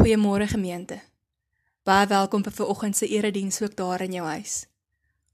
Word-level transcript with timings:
Goeiemôre 0.00 0.46
gemeente. 0.48 0.96
Baie 1.84 2.06
welkom 2.06 2.40
vir 2.42 2.52
vanoggend 2.52 2.96
se 2.96 3.06
erediens 3.06 3.60
ook 3.62 3.74
daar 3.76 4.00
in 4.00 4.12
jou 4.12 4.26
huis. 4.26 4.66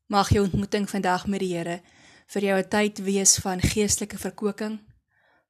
Mag 0.06 0.28
jou 0.28 0.42
ontmoeting 0.44 0.90
vandag 0.90 1.26
met 1.26 1.40
die 1.40 1.54
Here 1.54 1.80
vir 2.26 2.42
jou 2.42 2.58
'n 2.58 2.68
tyd 2.68 2.98
wees 2.98 3.36
van 3.36 3.60
geestelike 3.60 4.18
verkoeking. 4.18 4.80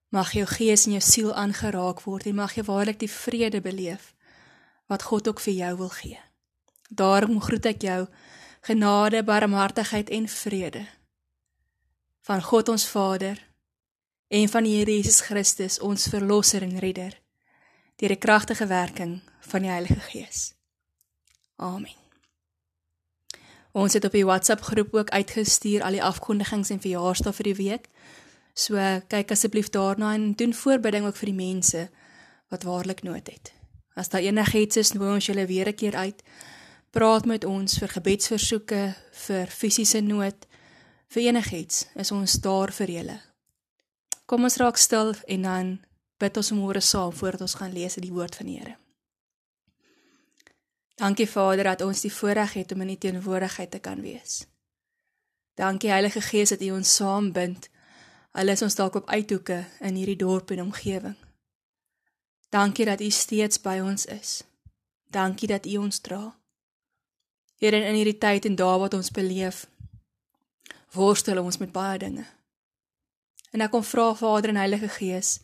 Mag 0.09 0.33
jou 0.33 0.47
gees 0.47 0.85
en 0.87 0.93
jou 0.93 1.01
siel 1.01 1.35
aangeraak 1.35 2.03
word 2.03 2.27
en 2.27 2.35
mag 2.35 2.55
jy 2.55 2.63
waarlik 2.63 2.99
die 2.99 3.11
vrede 3.11 3.61
beleef 3.61 4.15
wat 4.87 5.03
God 5.03 5.29
ook 5.29 5.41
vir 5.41 5.55
jou 5.55 5.77
wil 5.77 5.89
gee. 5.89 6.21
Daarom 6.91 7.41
groet 7.41 7.67
ek 7.67 7.83
jou 7.83 8.07
genade, 8.61 9.25
barmhartigheid 9.25 10.11
en 10.11 10.29
vrede 10.29 10.87
van 12.21 12.43
God 12.43 12.69
ons 12.69 12.87
Vader 12.87 13.47
en 14.29 14.49
van 14.49 14.65
die 14.65 14.77
Here 14.77 14.91
Jesus 14.91 15.21
Christus 15.21 15.79
ons 15.79 16.07
verlosser 16.07 16.63
en 16.63 16.79
redder 16.79 17.26
deur 17.97 18.13
die 18.13 18.21
kragtige 18.21 18.67
werking 18.67 19.21
van 19.41 19.63
die 19.63 19.71
Heilige 19.71 20.01
Gees. 20.01 20.55
Amen. 21.57 21.95
Ons 23.77 23.93
het 23.93 24.05
op 24.05 24.13
die 24.13 24.25
WhatsApp 24.25 24.63
groep 24.65 24.95
ook 24.95 25.11
uitgestuur 25.11 25.83
al 25.83 25.99
die 25.99 26.05
afkondigings 26.05 26.71
en 26.73 26.81
verjaarsdae 26.81 27.33
vir 27.33 27.49
die 27.51 27.59
week. 27.59 27.89
So 28.57 28.81
kyk 29.13 29.35
asseblief 29.35 29.69
daarna 29.69 30.15
en 30.17 30.33
doen 30.33 30.55
voorbidding 30.57 31.05
ook 31.05 31.17
vir 31.21 31.29
die 31.33 31.41
mense 31.41 31.83
wat 32.53 32.65
waarlik 32.65 33.03
nood 33.05 33.29
het. 33.29 33.53
As 33.97 34.09
daar 34.09 34.25
enigiets 34.25 34.77
is, 34.81 34.93
nooi 34.93 35.15
ons 35.15 35.27
julle 35.27 35.47
weer 35.47 35.69
'n 35.69 35.75
keer 35.75 35.97
uit. 35.97 36.23
Praat 36.91 37.27
met 37.27 37.45
ons 37.45 37.79
vir 37.79 37.89
gebedsversoeke, 37.89 38.95
vir 39.13 39.47
fisiese 39.47 40.01
nood, 40.01 40.47
vir 41.09 41.23
enigiets. 41.23 41.87
Is 41.95 42.11
ons 42.11 42.33
daar 42.33 42.73
vir 42.73 42.91
julle. 42.91 43.21
Kom 44.27 44.43
ons 44.43 44.57
raak 44.57 44.77
stil 44.77 45.15
en 45.27 45.43
dan 45.43 45.85
bid 46.19 46.37
ons 46.37 46.51
môre 46.57 46.81
saam 46.81 47.13
voordat 47.13 47.45
ons 47.47 47.55
gaan 47.61 47.73
lees 47.73 47.97
uit 47.97 48.05
die 48.07 48.13
woord 48.13 48.37
van 48.37 48.47
die 48.47 48.59
Here. 48.59 48.77
Dankie 50.97 51.29
Vader 51.29 51.65
dat 51.65 51.83
ons 51.85 52.01
die 52.01 52.13
voorreg 52.13 52.55
het 52.57 52.73
om 52.73 52.81
in 52.81 52.95
U 52.95 52.97
teenwoordigheid 52.97 53.71
te 53.71 53.79
kan 53.79 54.01
wees. 54.01 54.47
Dankie 55.57 55.91
Heilige 55.91 56.21
Gees 56.21 56.49
dat 56.49 56.63
U 56.63 56.71
ons 56.71 56.95
saambind. 56.95 57.69
Al 58.33 58.49
is 58.49 58.63
ons 58.63 58.75
dalk 58.75 58.95
op 58.95 59.11
uithoeke 59.11 59.65
in 59.81 59.97
hierdie 59.97 60.17
dorp 60.17 60.51
en 60.51 60.61
omgewing. 60.61 61.17
Dankie 62.49 62.85
dat 62.85 63.01
U 63.01 63.11
steeds 63.11 63.61
by 63.61 63.79
ons 63.85 64.07
is. 64.07 64.43
Dankie 65.13 65.49
dat 65.49 65.67
U 65.67 65.77
ons 65.77 66.01
dra. 66.01 66.37
Here 67.61 67.77
in 67.77 67.97
hierdie 67.97 68.19
tyd 68.21 68.45
en 68.45 68.57
dae 68.57 68.79
wat 68.79 68.95
ons 68.95 69.11
beleef, 69.11 69.67
worstel 70.93 71.41
ons 71.41 71.59
met 71.61 71.73
baie 71.73 71.99
dinge. 71.99 72.25
En 73.53 73.65
ek 73.65 73.73
kom 73.73 73.85
vra 73.85 74.11
Vader 74.17 74.53
en 74.53 74.61
Heilige 74.61 74.89
Gees 74.97 75.39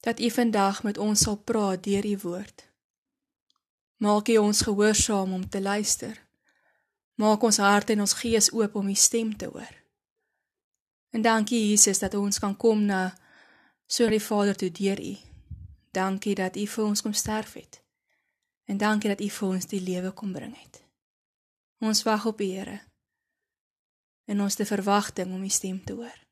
dat 0.00 0.20
U 0.20 0.30
vandag 0.30 0.82
met 0.82 0.98
ons 0.98 1.20
sal 1.20 1.36
praat 1.36 1.82
deur 1.82 2.06
U 2.06 2.18
woord. 2.22 2.68
Maak 3.96 4.28
U 4.28 4.36
ons 4.36 4.62
gehoorsaam 4.62 5.32
om 5.32 5.48
te 5.48 5.60
luister. 5.60 6.26
Maak 7.14 7.42
ons 7.42 7.56
hart 7.56 7.90
en 7.90 8.00
ons 8.00 8.12
gees 8.12 8.52
oop 8.52 8.74
om 8.74 8.88
U 8.88 8.94
stem 8.94 9.36
te 9.36 9.46
hoor. 9.46 9.74
En 11.10 11.22
dankie 11.22 11.68
Jesus 11.68 11.98
dat 11.98 12.14
ons 12.14 12.38
kan 12.38 12.56
kom 12.56 12.84
na 12.84 13.18
so 13.86 14.08
die 14.08 14.22
Vader 14.22 14.56
toe 14.56 14.70
deur 14.70 15.00
U. 15.00 15.16
Dankie 15.90 16.34
dat 16.34 16.56
U 16.56 16.66
vir 16.66 16.84
ons 16.84 17.02
kom 17.02 17.12
sterf 17.12 17.52
het. 17.52 17.82
En 18.64 18.76
dankie 18.76 19.10
dat 19.10 19.20
U 19.20 19.28
vir 19.28 19.48
ons 19.48 19.66
die 19.66 19.82
lewe 19.82 20.12
kom 20.12 20.32
bring 20.32 20.54
het. 20.54 20.82
Ons 21.80 22.02
wag 22.02 22.26
op 22.26 22.40
U 22.40 22.44
Here. 22.44 22.80
En 24.28 24.40
ons 24.40 24.54
te 24.54 24.66
verwagting 24.66 25.34
om 25.34 25.42
U 25.42 25.48
stem 25.48 25.84
te 25.84 25.92
hoor. 25.92 26.26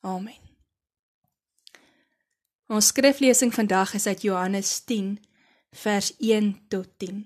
Amen. 0.00 0.49
Ons 2.70 2.92
skriflesing 2.92 3.50
vandag 3.50 3.96
is 3.98 4.04
uit 4.06 4.20
Johannes 4.22 4.84
10 4.86 5.18
vers 5.74 6.16
1 6.16 6.68
tot 6.68 6.88
10. 7.02 7.24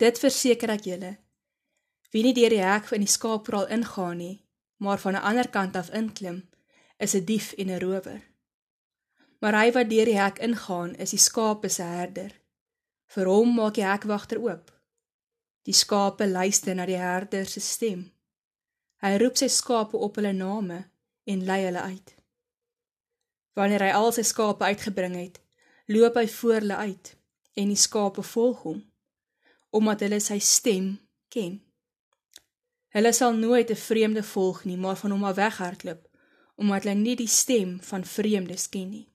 Dit 0.00 0.18
verseker 0.18 0.70
ek 0.72 0.86
julle: 0.88 1.10
Wie 2.08 2.22
nie 2.24 2.32
deur 2.32 2.54
die 2.54 2.62
hek 2.64 2.86
van 2.88 3.04
die 3.04 3.10
skaapkraal 3.14 3.66
ingaan 3.76 4.16
nie, 4.16 4.38
maar 4.80 4.96
van 5.02 5.12
'n 5.12 5.26
ander 5.30 5.48
kant 5.56 5.76
af 5.76 5.90
inklim, 5.92 6.38
is 6.96 7.12
'n 7.14 7.24
dief 7.24 7.52
en 7.52 7.68
'n 7.68 7.80
rower. 7.84 8.22
Maar 9.40 9.54
hy 9.60 9.72
wat 9.72 9.90
deur 9.90 10.08
die 10.08 10.20
hek 10.20 10.38
ingaan, 10.38 10.94
is 10.94 11.10
die 11.10 11.24
skape 11.28 11.68
se 11.68 11.82
herder. 11.82 12.32
Vir 13.12 13.26
hom 13.26 13.54
maak 13.54 13.74
die 13.74 13.84
hekwagter 13.84 14.40
oop. 14.40 14.72
Die 15.62 15.76
skape 15.76 16.26
luister 16.26 16.74
na 16.74 16.86
die 16.86 17.02
herder 17.08 17.44
se 17.46 17.60
stem. 17.60 18.12
Hy 19.02 19.16
roep 19.16 19.36
sy 19.36 19.48
skape 19.48 19.96
op 19.96 20.16
hulle 20.16 20.32
name 20.32 20.90
en 21.24 21.44
lei 21.44 21.64
hulle 21.64 21.80
uit. 21.80 22.19
Wanneer 23.58 23.82
hy 23.86 23.94
al 23.94 24.12
sy 24.12 24.22
skape 24.26 24.64
uitgebring 24.64 25.16
het, 25.18 25.40
loop 25.90 26.16
hy 26.20 26.26
voor 26.28 26.60
hulle 26.60 26.76
uit 26.76 27.16
en 27.58 27.72
die 27.72 27.80
skape 27.80 28.22
volg 28.22 28.62
hom 28.68 28.86
omdat 29.70 30.00
hulle 30.02 30.18
sy 30.18 30.40
stem 30.42 30.96
ken. 31.30 31.60
Hulle 32.90 33.12
sal 33.14 33.36
nooit 33.38 33.70
'n 33.70 33.76
vreemde 33.78 34.22
volg 34.22 34.64
nie, 34.64 34.76
maar 34.76 34.96
van 34.96 35.10
hom 35.10 35.24
af 35.24 35.36
weghardloop 35.36 36.08
omdat 36.60 36.82
hulle 36.82 36.94
nie 36.94 37.16
die 37.16 37.28
stem 37.30 37.80
van 37.80 38.04
vreemdes 38.04 38.68
ken 38.68 38.90
nie. 38.90 39.06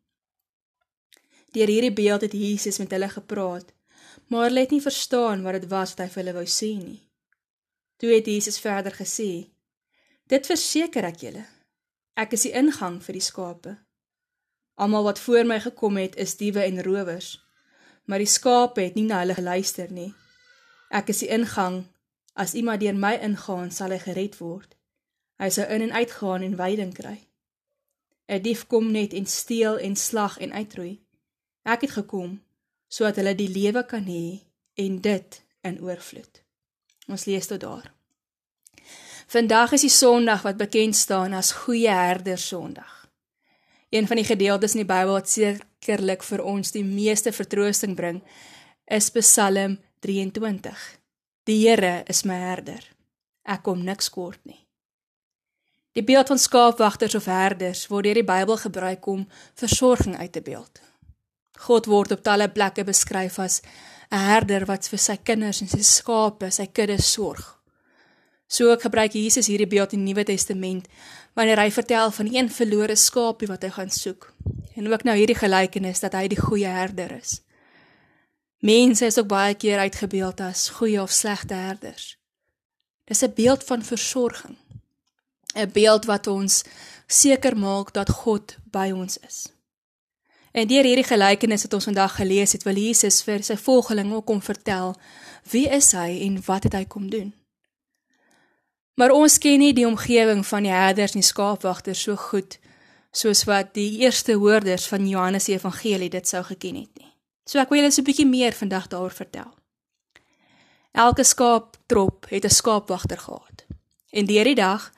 Deur 1.52 1.68
hierdie 1.68 1.94
beeld 1.94 2.22
het 2.22 2.34
Jesus 2.34 2.78
met 2.78 2.92
hulle 2.92 3.10
gepraat, 3.10 3.74
maar 4.28 4.48
hulle 4.48 4.60
het 4.60 4.72
nie 4.72 4.82
verstaan 4.82 5.44
wat 5.44 5.54
dit 5.54 5.70
was 5.70 5.94
wat 5.94 6.00
hy 6.00 6.10
vir 6.14 6.24
hulle 6.24 6.38
wou 6.40 6.46
sê 6.46 6.72
nie. 6.80 7.02
Toe 7.98 8.10
het 8.10 8.26
Jesus 8.26 8.60
verder 8.60 8.92
gesê: 8.92 9.52
Dit 10.28 10.46
verseker 10.46 11.04
ek 11.04 11.22
julle, 11.22 11.46
ek 12.18 12.34
is 12.34 12.42
die 12.42 12.56
ingang 12.58 12.98
vir 13.04 13.14
die 13.14 13.22
skape. 13.22 13.85
Almal 14.76 15.04
wat 15.04 15.20
voor 15.20 15.46
my 15.46 15.60
gekom 15.60 15.98
het 15.98 16.16
is 16.16 16.36
diewe 16.38 16.64
en 16.64 16.84
rowers, 16.84 17.46
maar 18.06 18.20
die 18.20 18.28
skape 18.28 18.82
het 18.82 18.96
nie 18.96 19.06
na 19.08 19.22
hulle 19.24 19.34
geluister 19.34 19.92
nie. 19.92 20.14
Ek 20.90 21.10
is 21.10 21.24
die 21.24 21.32
ingang. 21.32 21.86
As 22.36 22.54
iemand 22.54 22.82
deur 22.84 22.96
my 22.96 23.14
ingaan, 23.24 23.72
sal 23.72 23.96
hy 23.96 24.00
gered 24.04 24.36
word. 24.42 24.76
Hy 25.40 25.50
sal 25.50 25.72
in 25.72 25.88
en 25.88 25.96
uitgaan 25.96 26.44
en 26.44 26.58
veiding 26.60 26.92
kry. 26.94 27.18
'n 28.28 28.42
Dief 28.42 28.68
kom 28.68 28.92
net 28.92 29.14
en 29.14 29.26
steel 29.26 29.78
en 29.78 29.96
slag 29.96 30.38
en 30.40 30.52
uitroei. 30.52 31.00
Ek 31.64 31.82
het 31.82 31.92
gekom 31.92 32.42
sodat 32.88 33.16
hulle 33.16 33.36
die 33.36 33.50
lewe 33.50 33.84
kan 33.86 34.06
hê 34.08 34.42
en 34.76 35.02
dit 35.02 35.44
in 35.62 35.82
oorvloed. 35.82 36.42
Ons 37.08 37.26
lees 37.26 37.48
tot 37.48 37.60
daar. 37.60 37.94
Vandag 39.28 39.72
is 39.72 39.82
die 39.82 39.90
Sondag 39.90 40.42
wat 40.42 40.58
bekend 40.58 40.96
staan 40.96 41.34
as 41.34 41.52
Goeie 41.52 41.90
Herder 41.90 42.38
Sondag. 42.38 43.05
Een 43.96 44.08
van 44.08 44.16
die 44.16 44.26
gedeeltes 44.26 44.74
in 44.76 44.82
die 44.84 44.90
Bybel 44.90 45.14
wat 45.16 45.30
sekerlik 45.32 46.24
vir 46.28 46.42
ons 46.44 46.74
die 46.76 46.84
meeste 46.84 47.32
vertroosting 47.32 47.94
bring, 47.96 48.18
is 48.92 49.08
Psalm 49.16 49.78
23. 50.04 50.82
Die 51.48 51.62
Here 51.62 52.02
is 52.12 52.26
my 52.28 52.36
herder. 52.42 52.84
Ek 53.48 53.64
kom 53.64 53.86
niks 53.88 54.12
kort 54.12 54.42
nie. 54.44 54.60
Die 55.96 56.04
beeld 56.04 56.28
van 56.28 56.42
skaapwagters 56.44 57.16
of 57.16 57.30
herders 57.32 57.86
word 57.88 58.10
deur 58.10 58.20
die 58.20 58.28
Bybel 58.28 58.60
gebruik 58.66 59.08
om 59.08 59.24
versorging 59.56 60.20
uit 60.20 60.34
te 60.36 60.44
beeld. 60.44 60.84
God 61.64 61.88
word 61.88 62.18
op 62.18 62.28
talle 62.28 62.50
plekke 62.52 62.84
beskryf 62.84 63.40
as 63.40 63.62
'n 64.12 64.28
herder 64.28 64.66
wat 64.66 64.90
vir 64.92 65.00
sy 65.00 65.16
kinders 65.24 65.62
en 65.62 65.72
sy 65.72 65.84
skape, 65.84 66.52
sy 66.52 66.68
kudde 66.68 67.02
sorg. 67.02 67.62
So 68.48 68.72
ook 68.72 68.82
gebruik 68.82 69.14
Jesus 69.14 69.48
hierdie 69.48 69.68
beeld 69.68 69.94
in 69.94 70.06
die 70.06 70.14
Nuwe 70.14 70.24
Testament 70.24 70.88
wanneer 71.36 71.60
hy 71.60 71.72
vertel 71.72 72.12
van 72.12 72.32
een 72.32 72.50
verlore 72.52 72.96
skaapie 72.96 73.48
wat 73.52 73.64
hy 73.68 73.72
gaan 73.76 73.92
soek. 73.92 74.32
En 74.76 74.88
ook 74.92 75.04
nou 75.04 75.16
hierdie 75.18 75.38
gelykenis 75.38 76.00
dat 76.04 76.16
hy 76.16 76.28
die 76.32 76.40
goeie 76.40 76.72
herder 76.72 77.12
is. 77.16 77.42
Mense 78.64 79.06
is 79.06 79.20
ook 79.20 79.28
baie 79.28 79.56
keer 79.56 79.80
uitgebeeld 79.80 80.42
as 80.42 80.70
goeie 80.80 81.02
of 81.02 81.12
slegte 81.12 81.54
herders. 81.54 82.18
Dis 83.06 83.22
'n 83.22 83.34
beeld 83.36 83.64
van 83.64 83.84
versorging. 83.84 84.58
'n 85.56 85.72
Beeld 85.72 86.06
wat 86.06 86.28
ons 86.28 86.64
seker 87.08 87.58
maak 87.58 87.94
dat 87.94 88.10
God 88.10 88.58
by 88.72 88.92
ons 88.92 89.18
is. 89.18 89.48
En 90.52 90.68
deur 90.68 90.84
hierdie 90.84 91.04
gelykenis 91.04 91.62
wat 91.62 91.74
ons 91.74 91.84
vandag 91.84 92.16
gelees 92.16 92.52
het, 92.52 92.64
wil 92.64 92.76
Jesus 92.76 93.24
vir 93.24 93.44
sy 93.44 93.58
volgelinge 93.58 94.16
ook 94.16 94.26
kom 94.26 94.42
vertel 94.42 94.96
wie 95.52 95.68
is 95.70 95.92
hy 95.92 96.22
en 96.26 96.40
wat 96.46 96.64
het 96.64 96.74
hy 96.74 96.86
kom 96.86 97.10
doen. 97.10 97.34
Maar 98.96 99.12
ons 99.12 99.38
ken 99.38 99.60
nie 99.60 99.74
die 99.76 99.88
omgewing 99.88 100.46
van 100.48 100.64
die 100.64 100.72
herders 100.72 101.16
en 101.16 101.20
die 101.20 101.28
skaapwagters 101.28 102.02
so 102.08 102.16
goed 102.16 102.60
soos 103.16 103.44
wat 103.48 103.74
die 103.76 104.00
eerste 104.04 104.36
hoorders 104.40 104.88
van 104.88 105.08
Johannes 105.08 105.48
se 105.48 105.56
evangelie 105.56 106.10
dit 106.10 106.28
sou 106.28 106.44
geken 106.44 106.76
het 106.76 106.92
nie. 107.00 107.12
So 107.46 107.60
ek 107.60 107.70
wil 107.70 107.80
julle 107.80 107.92
so 107.92 108.02
'n 108.02 108.08
bietjie 108.08 108.28
meer 108.28 108.54
vandag 108.54 108.88
daaroor 108.88 109.12
vertel. 109.12 109.52
Elke 110.92 111.24
skaaptrop 111.24 112.26
het 112.30 112.46
'n 112.46 112.50
skaapwagter 112.50 113.18
gehad. 113.18 113.66
En 114.12 114.26
deur 114.26 114.44
die 114.44 114.56
dag 114.56 114.92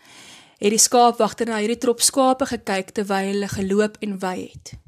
het 0.58 0.70
die 0.70 0.80
skaapwagter 0.80 1.48
na 1.48 1.58
hierdie 1.58 1.78
trop 1.78 2.02
skape 2.02 2.46
gekyk 2.46 2.90
terwyl 2.90 3.32
hulle 3.34 3.48
geloop 3.48 3.98
en 4.00 4.20
wei 4.20 4.52
het. 4.54 4.87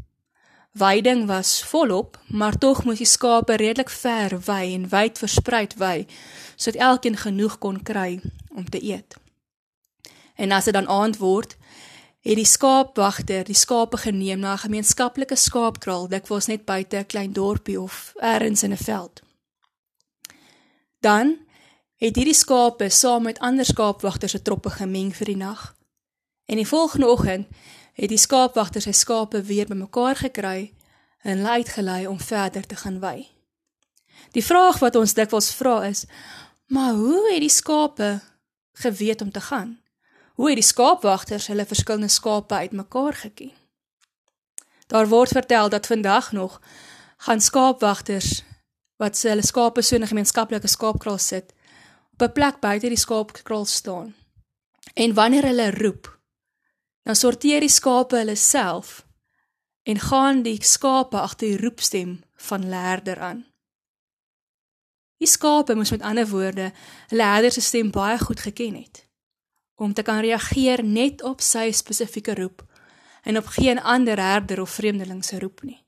Weiding 0.80 1.26
was 1.28 1.64
volop, 1.64 2.20
maar 2.28 2.58
tog 2.58 2.84
moes 2.84 2.98
die 2.98 3.06
skape 3.06 3.56
redelik 3.60 3.90
ver 3.90 4.40
wei 4.46 4.74
en 4.74 4.86
wyd 4.90 5.18
verspreid 5.20 5.74
wei 5.76 6.06
sodat 6.56 6.82
elkeen 6.82 7.18
genoeg 7.18 7.58
kon 7.58 7.82
kry 7.84 8.22
om 8.56 8.70
te 8.70 8.80
eet. 8.84 9.18
En 10.36 10.52
as 10.52 10.70
dit 10.70 10.74
dan 10.74 10.88
aand 10.88 11.18
word, 11.20 11.58
het 12.24 12.40
die 12.40 12.48
skaapwagter 12.48 13.44
die 13.44 13.56
skape 13.56 13.98
geneem 13.98 14.40
na 14.40 14.54
'n 14.54 14.64
gemeenskaplike 14.64 15.36
skaapkraal 15.36 16.08
dikwels 16.08 16.48
net 16.48 16.66
buite 16.66 16.98
'n 16.98 17.06
klein 17.06 17.34
dorpie 17.34 17.82
of 17.82 18.14
elders 18.16 18.64
in 18.64 18.72
'n 18.72 18.84
veld. 18.84 19.22
Dan 21.00 21.38
het 21.96 22.16
hierdie 22.16 22.40
skape 22.44 22.90
saam 22.90 23.24
met 23.24 23.40
ander 23.40 23.66
skaapwagters 23.66 24.32
se 24.32 24.42
troppe 24.42 24.70
gemeng 24.70 25.16
vir 25.16 25.26
die 25.26 25.38
nag. 25.38 25.76
En 26.46 26.56
die 26.56 26.68
volgende 26.68 27.08
oggend 27.08 27.48
het 28.00 28.10
die 28.10 28.18
skaapwagter 28.18 28.82
sy 28.82 28.96
skape 28.96 29.42
weer 29.44 29.68
bymekaar 29.68 30.16
gekry 30.16 30.72
en 31.22 31.38
hulle 31.38 31.50
uitgelei 31.60 32.08
om 32.08 32.20
verder 32.20 32.64
te 32.64 32.76
gaan 32.80 33.00
wy. 33.04 33.28
Die 34.32 34.46
vraag 34.46 34.80
wat 34.80 34.96
ons 34.96 35.14
dikwels 35.14 35.52
vra 35.54 35.84
is: 35.86 36.06
"Maar 36.68 36.94
hoe 36.94 37.32
het 37.32 37.44
die 37.44 37.50
skape 37.50 38.22
geweet 38.74 39.22
om 39.22 39.32
te 39.32 39.42
gaan?" 39.42 39.80
hoe 40.40 40.48
het 40.48 40.56
die 40.56 40.64
skaapwagters 40.64 41.50
hulle 41.52 41.66
verskillende 41.68 42.08
skape 42.08 42.56
uitmekaar 42.56 43.14
geken. 43.14 43.52
Daar 44.88 45.08
word 45.12 45.36
vertel 45.36 45.70
dat 45.70 45.88
vandag 45.88 46.32
nog 46.32 46.62
gaan 47.18 47.42
skaapwagters 47.42 48.44
wat 48.96 49.20
hulle 49.22 49.44
skape 49.44 49.82
so 49.82 49.96
in 49.96 50.02
'n 50.02 50.08
gemeenskaplike 50.08 50.68
skaapkraal 50.68 51.18
sit, 51.18 51.54
op 52.14 52.22
'n 52.22 52.32
plek 52.32 52.60
buite 52.60 52.88
die 52.88 52.98
skaapkraal 52.98 53.66
staan. 53.66 54.16
En 54.94 55.14
wanneer 55.14 55.44
hulle 55.44 55.72
roep, 55.72 56.19
dan 57.04 57.16
sorteer 57.16 57.60
die 57.60 57.72
skape 57.72 58.18
hulle 58.18 58.36
self 58.36 59.06
en 59.84 60.00
gaan 60.00 60.42
die 60.46 60.58
skape 60.64 61.20
agter 61.20 61.48
die 61.48 61.62
roepstem 61.62 62.20
van 62.36 62.64
herder 62.64 63.20
aan. 63.20 63.46
Die 65.20 65.28
skape 65.28 65.76
moes 65.76 65.92
met 65.92 66.02
ander 66.02 66.28
woorde 66.28 66.72
hulle 67.12 67.24
herder 67.24 67.52
se 67.52 67.62
stem 67.62 67.92
baie 67.92 68.20
goed 68.20 68.40
geken 68.40 68.76
het 68.76 69.06
om 69.80 69.94
te 69.94 70.04
kan 70.04 70.20
reageer 70.20 70.84
net 70.84 71.22
op 71.24 71.42
sy 71.42 71.70
spesifieke 71.72 72.36
roep 72.36 72.66
en 73.24 73.38
op 73.38 73.46
geen 73.56 73.80
ander 73.80 74.20
herder 74.20 74.62
of 74.62 74.70
vreemdeling 74.70 75.24
se 75.26 75.40
roep 75.40 75.62
nie. 75.64 75.80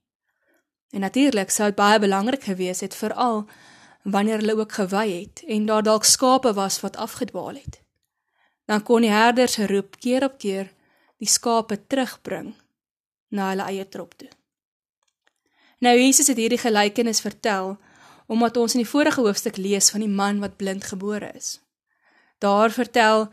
En 0.92 1.00
natuurlik 1.00 1.52
sou 1.52 1.68
dit 1.68 1.76
baie 1.76 2.00
belangrik 2.00 2.44
gewees 2.44 2.80
het 2.80 2.96
veral 2.96 3.46
wanneer 4.04 4.40
hulle 4.40 4.56
ook 4.58 4.72
gewy 4.72 5.08
het 5.20 5.44
en 5.48 5.66
daar 5.66 5.84
dalk 5.84 6.04
skape 6.04 6.54
was 6.54 6.80
wat 6.80 6.96
afgedwaal 6.96 7.56
het. 7.56 7.82
Dan 8.66 8.84
kon 8.84 9.02
die 9.02 9.12
herder 9.12 9.48
se 9.48 9.68
roep 9.68 10.00
keer 10.00 10.24
op 10.24 10.38
keer 10.38 10.72
die 11.22 11.30
skape 11.30 11.78
terugbring 11.88 12.56
na 13.30 13.52
hulle 13.52 13.68
eie 13.70 13.86
trop 13.90 14.16
toe. 14.18 14.30
Nou 15.82 15.94
Jesus 15.98 16.30
het 16.30 16.38
hierdie 16.38 16.62
gelykenis 16.62 17.22
vertel 17.22 17.76
omdat 18.32 18.58
ons 18.58 18.78
in 18.78 18.84
die 18.84 18.90
vorige 18.90 19.22
hoofstuk 19.22 19.58
lees 19.60 19.90
van 19.92 20.04
die 20.06 20.12
man 20.12 20.40
wat 20.40 20.56
blind 20.58 20.86
gebore 20.88 21.32
is. 21.36 21.60
Daar 22.40 22.72
vertel 22.72 23.28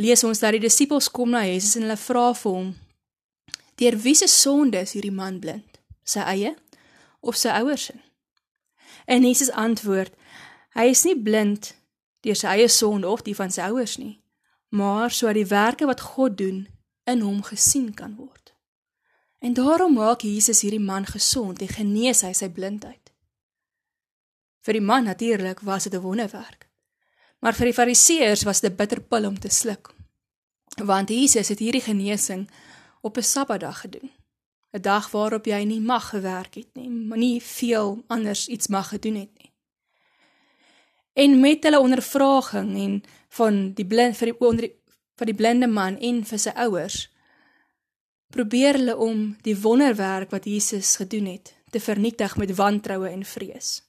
lees 0.00 0.24
ons 0.24 0.40
dat 0.40 0.56
die 0.56 0.62
disippels 0.62 1.10
kom 1.10 1.34
na 1.34 1.44
Jesus 1.46 1.76
en 1.76 1.86
hulle 1.86 1.98
vra 2.00 2.30
vir 2.34 2.52
hom: 2.52 2.70
"Deur 3.76 3.98
wie 4.04 4.14
se 4.14 4.26
sonde 4.26 4.80
is 4.80 4.94
hierdie 4.96 5.14
man 5.14 5.38
blind? 5.38 5.78
Sy 6.04 6.24
eie 6.34 6.56
of 7.20 7.36
sy 7.36 7.52
ouers 7.60 7.84
se?" 7.90 7.94
En 9.06 9.22
Jesus 9.22 9.50
antwoord: 9.50 10.14
"Hy 10.74 10.86
is 10.90 11.04
nie 11.04 11.18
blind 11.18 11.74
deur 12.20 12.36
sy 12.36 12.46
eie 12.46 12.68
sonde 12.68 13.08
of 13.08 13.22
die 13.22 13.36
van 13.36 13.50
sy 13.50 13.68
ouers 13.68 13.96
nie, 13.98 14.22
maar 14.68 15.10
sodat 15.10 15.34
die 15.34 15.46
werke 15.46 15.86
wat 15.86 16.00
God 16.00 16.38
doen 16.38 16.66
in 17.04 17.20
hom 17.20 17.42
gesien 17.42 17.94
kan 17.94 18.16
word." 18.16 18.54
En 19.38 19.52
daarom 19.52 19.92
maak 19.92 20.20
Jesus 20.20 20.60
hierdie 20.60 20.80
man 20.80 21.06
gesond 21.06 21.60
en 21.60 21.68
genees 21.68 22.20
hy 22.22 22.32
sy 22.32 22.48
blindheid. 22.48 23.10
Vir 24.62 24.78
die 24.78 24.84
man 24.86 25.04
natuurlik 25.04 25.60
was 25.66 25.84
dit 25.84 25.94
'n 25.94 26.00
wonderwerk. 26.00 26.68
Maar 27.38 27.54
vir 27.54 27.64
die 27.64 27.74
fariseërs 27.74 28.42
was 28.42 28.60
dit 28.60 28.76
bitter 28.76 29.00
pil 29.00 29.26
om 29.26 29.38
te 29.38 29.48
sluk. 29.48 29.94
Want 30.84 31.08
Jesus 31.08 31.48
het 31.48 31.58
hierdie 31.58 31.82
genesing 31.82 32.50
op 33.00 33.16
'n 33.16 33.22
Sabbatdag 33.22 33.80
gedoen. 33.80 34.10
'n 34.72 34.80
Dag 34.80 35.10
waarop 35.10 35.44
jy 35.44 35.64
nie 35.64 35.80
mag 35.80 36.08
gewerk 36.08 36.54
het 36.54 36.68
nie, 36.74 36.88
maar 36.88 37.18
nie 37.18 37.42
veel 37.42 38.04
anders 38.06 38.48
iets 38.48 38.66
mag 38.66 38.88
gedoen 38.88 39.14
het 39.14 39.30
nie. 39.38 39.50
En 41.12 41.40
met 41.40 41.62
hulle 41.62 41.80
ondervraging 41.80 42.76
en 42.76 43.02
van 43.28 43.72
die 43.72 43.86
blind 43.86 44.16
vir 44.16 44.26
die 44.26 44.40
onder 44.40 44.60
die, 44.60 44.81
van 45.18 45.28
die 45.28 45.36
blinde 45.36 45.66
man 45.66 45.98
en 46.00 46.22
vir 46.24 46.40
sy 46.40 46.52
ouers 46.66 47.06
probeer 48.32 48.78
hulle 48.80 48.96
om 48.96 49.24
die 49.44 49.56
wonderwerk 49.60 50.30
wat 50.32 50.48
Jesus 50.48 50.96
gedoen 50.96 51.26
het 51.34 51.52
te 51.72 51.80
vernietig 51.80 52.36
met 52.36 52.54
wantroue 52.56 53.08
en 53.08 53.24
vrees. 53.24 53.82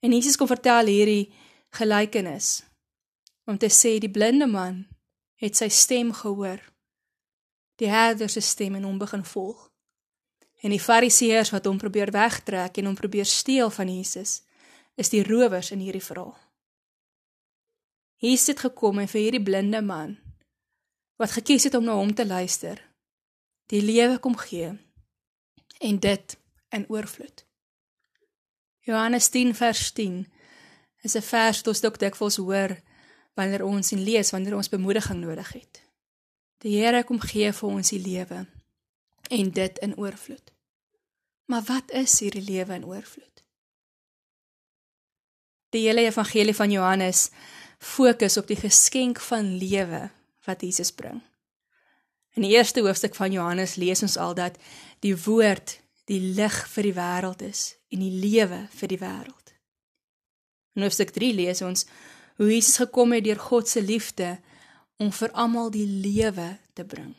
En 0.00 0.12
Jesus 0.12 0.36
kom 0.36 0.48
vertel 0.48 0.88
hierdie 0.92 1.32
gelykenis 1.76 2.62
om 3.44 3.58
te 3.60 3.68
sê 3.68 3.98
die 4.00 4.12
blinde 4.12 4.46
man 4.48 4.86
het 5.40 5.56
sy 5.56 5.68
stem 5.68 6.12
gehoor. 6.16 6.60
Die 7.80 7.90
herder 7.90 8.30
se 8.32 8.40
stem 8.40 8.78
en 8.78 8.86
hom 8.88 8.98
begin 8.98 9.24
volg. 9.24 9.68
En 10.64 10.72
die 10.72 10.80
fariseërs 10.80 11.52
wat 11.52 11.66
hom 11.68 11.80
probeer 11.80 12.12
wegtrek 12.14 12.78
en 12.80 12.88
hom 12.88 12.96
probeer 12.96 13.28
steel 13.28 13.70
van 13.70 13.90
Jesus, 13.90 14.40
is 14.96 15.10
die 15.12 15.24
rowers 15.26 15.72
in 15.74 15.82
hierdie 15.84 16.04
verhaal. 16.04 16.36
Jesus 18.24 18.46
het 18.46 18.60
gekom 18.64 18.98
en 19.02 19.08
vir 19.10 19.20
hierdie 19.20 19.42
blinde 19.44 19.82
man 19.84 20.16
wat 21.20 21.36
gekies 21.36 21.68
het 21.68 21.74
om 21.78 21.84
na 21.86 21.94
hom 21.94 22.10
te 22.16 22.24
luister, 22.26 22.80
die 23.70 23.82
lewe 23.84 24.18
kom 24.18 24.34
gee 24.36 24.72
en 25.78 25.98
dit 26.02 26.36
in 26.74 26.86
oorvloed. 26.90 27.44
Johannes 28.84 29.28
10 29.28 29.54
vers 29.54 29.92
10 29.92 30.24
is 31.06 31.14
'n 31.16 31.22
vers 31.22 31.58
wat 31.58 31.68
ons 31.68 31.80
dalk 31.80 31.98
dikwels 31.98 32.36
hoor 32.36 32.80
wanneer 33.34 33.64
ons 33.64 33.92
en 33.92 34.02
lees 34.02 34.30
wanneer 34.30 34.56
ons 34.56 34.68
bemoediging 34.68 35.20
nodig 35.20 35.52
het. 35.52 35.82
Die 36.58 36.80
Here 36.80 37.04
kom 37.04 37.20
gee 37.20 37.52
vir 37.52 37.68
ons 37.68 37.90
die 37.90 38.00
lewe 38.00 38.46
en 39.30 39.50
dit 39.50 39.78
in 39.78 39.96
oorvloed. 39.96 40.52
Maar 41.46 41.62
wat 41.62 41.90
is 41.90 42.20
hierdie 42.20 42.42
lewe 42.42 42.74
in 42.74 42.84
oorvloed? 42.84 43.44
Die 45.70 45.86
hele 45.86 46.00
evangelie 46.00 46.54
van 46.54 46.70
Johannes 46.70 47.30
fokus 47.84 48.38
op 48.40 48.48
die 48.48 48.58
geskenk 48.58 49.20
van 49.20 49.54
lewe 49.60 50.08
wat 50.46 50.64
Jesus 50.64 50.92
bring. 50.92 51.20
In 52.34 52.42
die 52.42 52.56
eerste 52.56 52.82
hoofstuk 52.82 53.14
van 53.14 53.32
Johannes 53.32 53.76
lees 53.78 54.02
ons 54.02 54.16
al 54.18 54.34
dat 54.34 54.56
die 55.04 55.14
woord 55.14 55.78
die 56.10 56.20
lig 56.34 56.56
vir 56.74 56.88
die 56.88 56.96
wêreld 56.96 57.44
is 57.46 57.74
en 57.94 58.02
die 58.02 58.14
lewe 58.24 58.64
vir 58.74 58.90
die 58.90 59.00
wêreld. 59.00 59.52
In 60.74 60.82
hoofstuk 60.82 61.14
3 61.14 61.30
lees 61.38 61.62
ons 61.62 61.86
hoe 62.40 62.50
Jesus 62.50 62.80
gekom 62.82 63.14
het 63.14 63.24
deur 63.24 63.38
God 63.38 63.70
se 63.70 63.82
liefde 63.82 64.34
om 64.98 65.12
vir 65.14 65.30
almal 65.32 65.70
die 65.70 65.86
lewe 65.86 66.56
te 66.74 66.84
bring. 66.84 67.14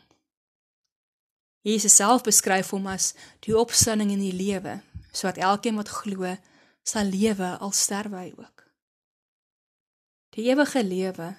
Jesus 1.66 1.96
self 1.98 2.22
beskryf 2.26 2.70
hom 2.76 2.86
as 2.92 3.14
die 3.42 3.56
opstanding 3.56 4.12
en 4.14 4.22
die 4.22 4.36
lewe, 4.36 4.76
sodat 5.10 5.40
elkeen 5.42 5.80
wat 5.80 5.90
glo 5.90 6.36
sal 6.86 7.08
lewe 7.10 7.56
al 7.58 7.72
sterwe 7.74 8.20
hy 8.20 8.30
ook. 8.36 8.55
Die 10.36 10.50
ewige 10.52 10.82
lewe 10.84 11.30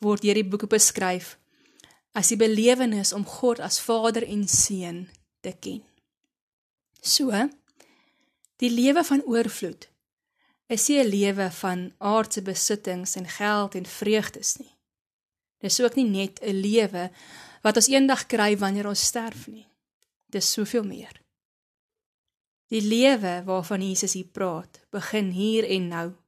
word 0.00 0.24
deur 0.24 0.38
die 0.38 0.48
boeke 0.48 0.68
beskryf 0.72 1.34
as 2.16 2.30
die 2.32 2.38
belewenis 2.40 3.12
om 3.12 3.26
God 3.28 3.60
as 3.60 3.76
Vader 3.84 4.24
en 4.24 4.46
Seun 4.48 5.02
te 5.44 5.52
ken. 5.52 5.82
So, 7.04 7.28
die 8.56 8.72
lewe 8.72 9.04
van 9.04 9.20
oorvloed 9.28 9.88
is 10.72 10.88
nie 10.88 10.98
'n 10.98 11.12
lewe 11.12 11.50
van 11.60 11.92
aardse 11.98 12.42
besittings 12.42 13.16
en 13.16 13.28
geld 13.28 13.74
en 13.74 13.86
vreugdes 13.86 14.56
nie. 14.56 14.72
Dis 15.60 15.80
ook 15.80 15.94
nie 15.96 16.08
net 16.08 16.40
'n 16.42 16.60
lewe 16.60 17.10
wat 17.62 17.76
ons 17.76 17.88
eendag 17.88 18.26
kry 18.26 18.56
wanneer 18.56 18.86
ons 18.86 19.06
sterf 19.06 19.46
nie. 19.46 19.66
Dis 20.26 20.52
soveel 20.52 20.84
meer. 20.84 21.20
Die 22.68 22.82
lewe 22.82 23.42
waarvan 23.44 23.82
Jesus 23.82 24.12
hier 24.12 24.30
praat, 24.32 24.80
begin 24.90 25.30
hier 25.30 25.64
en 25.68 25.88
nou. 25.88 26.25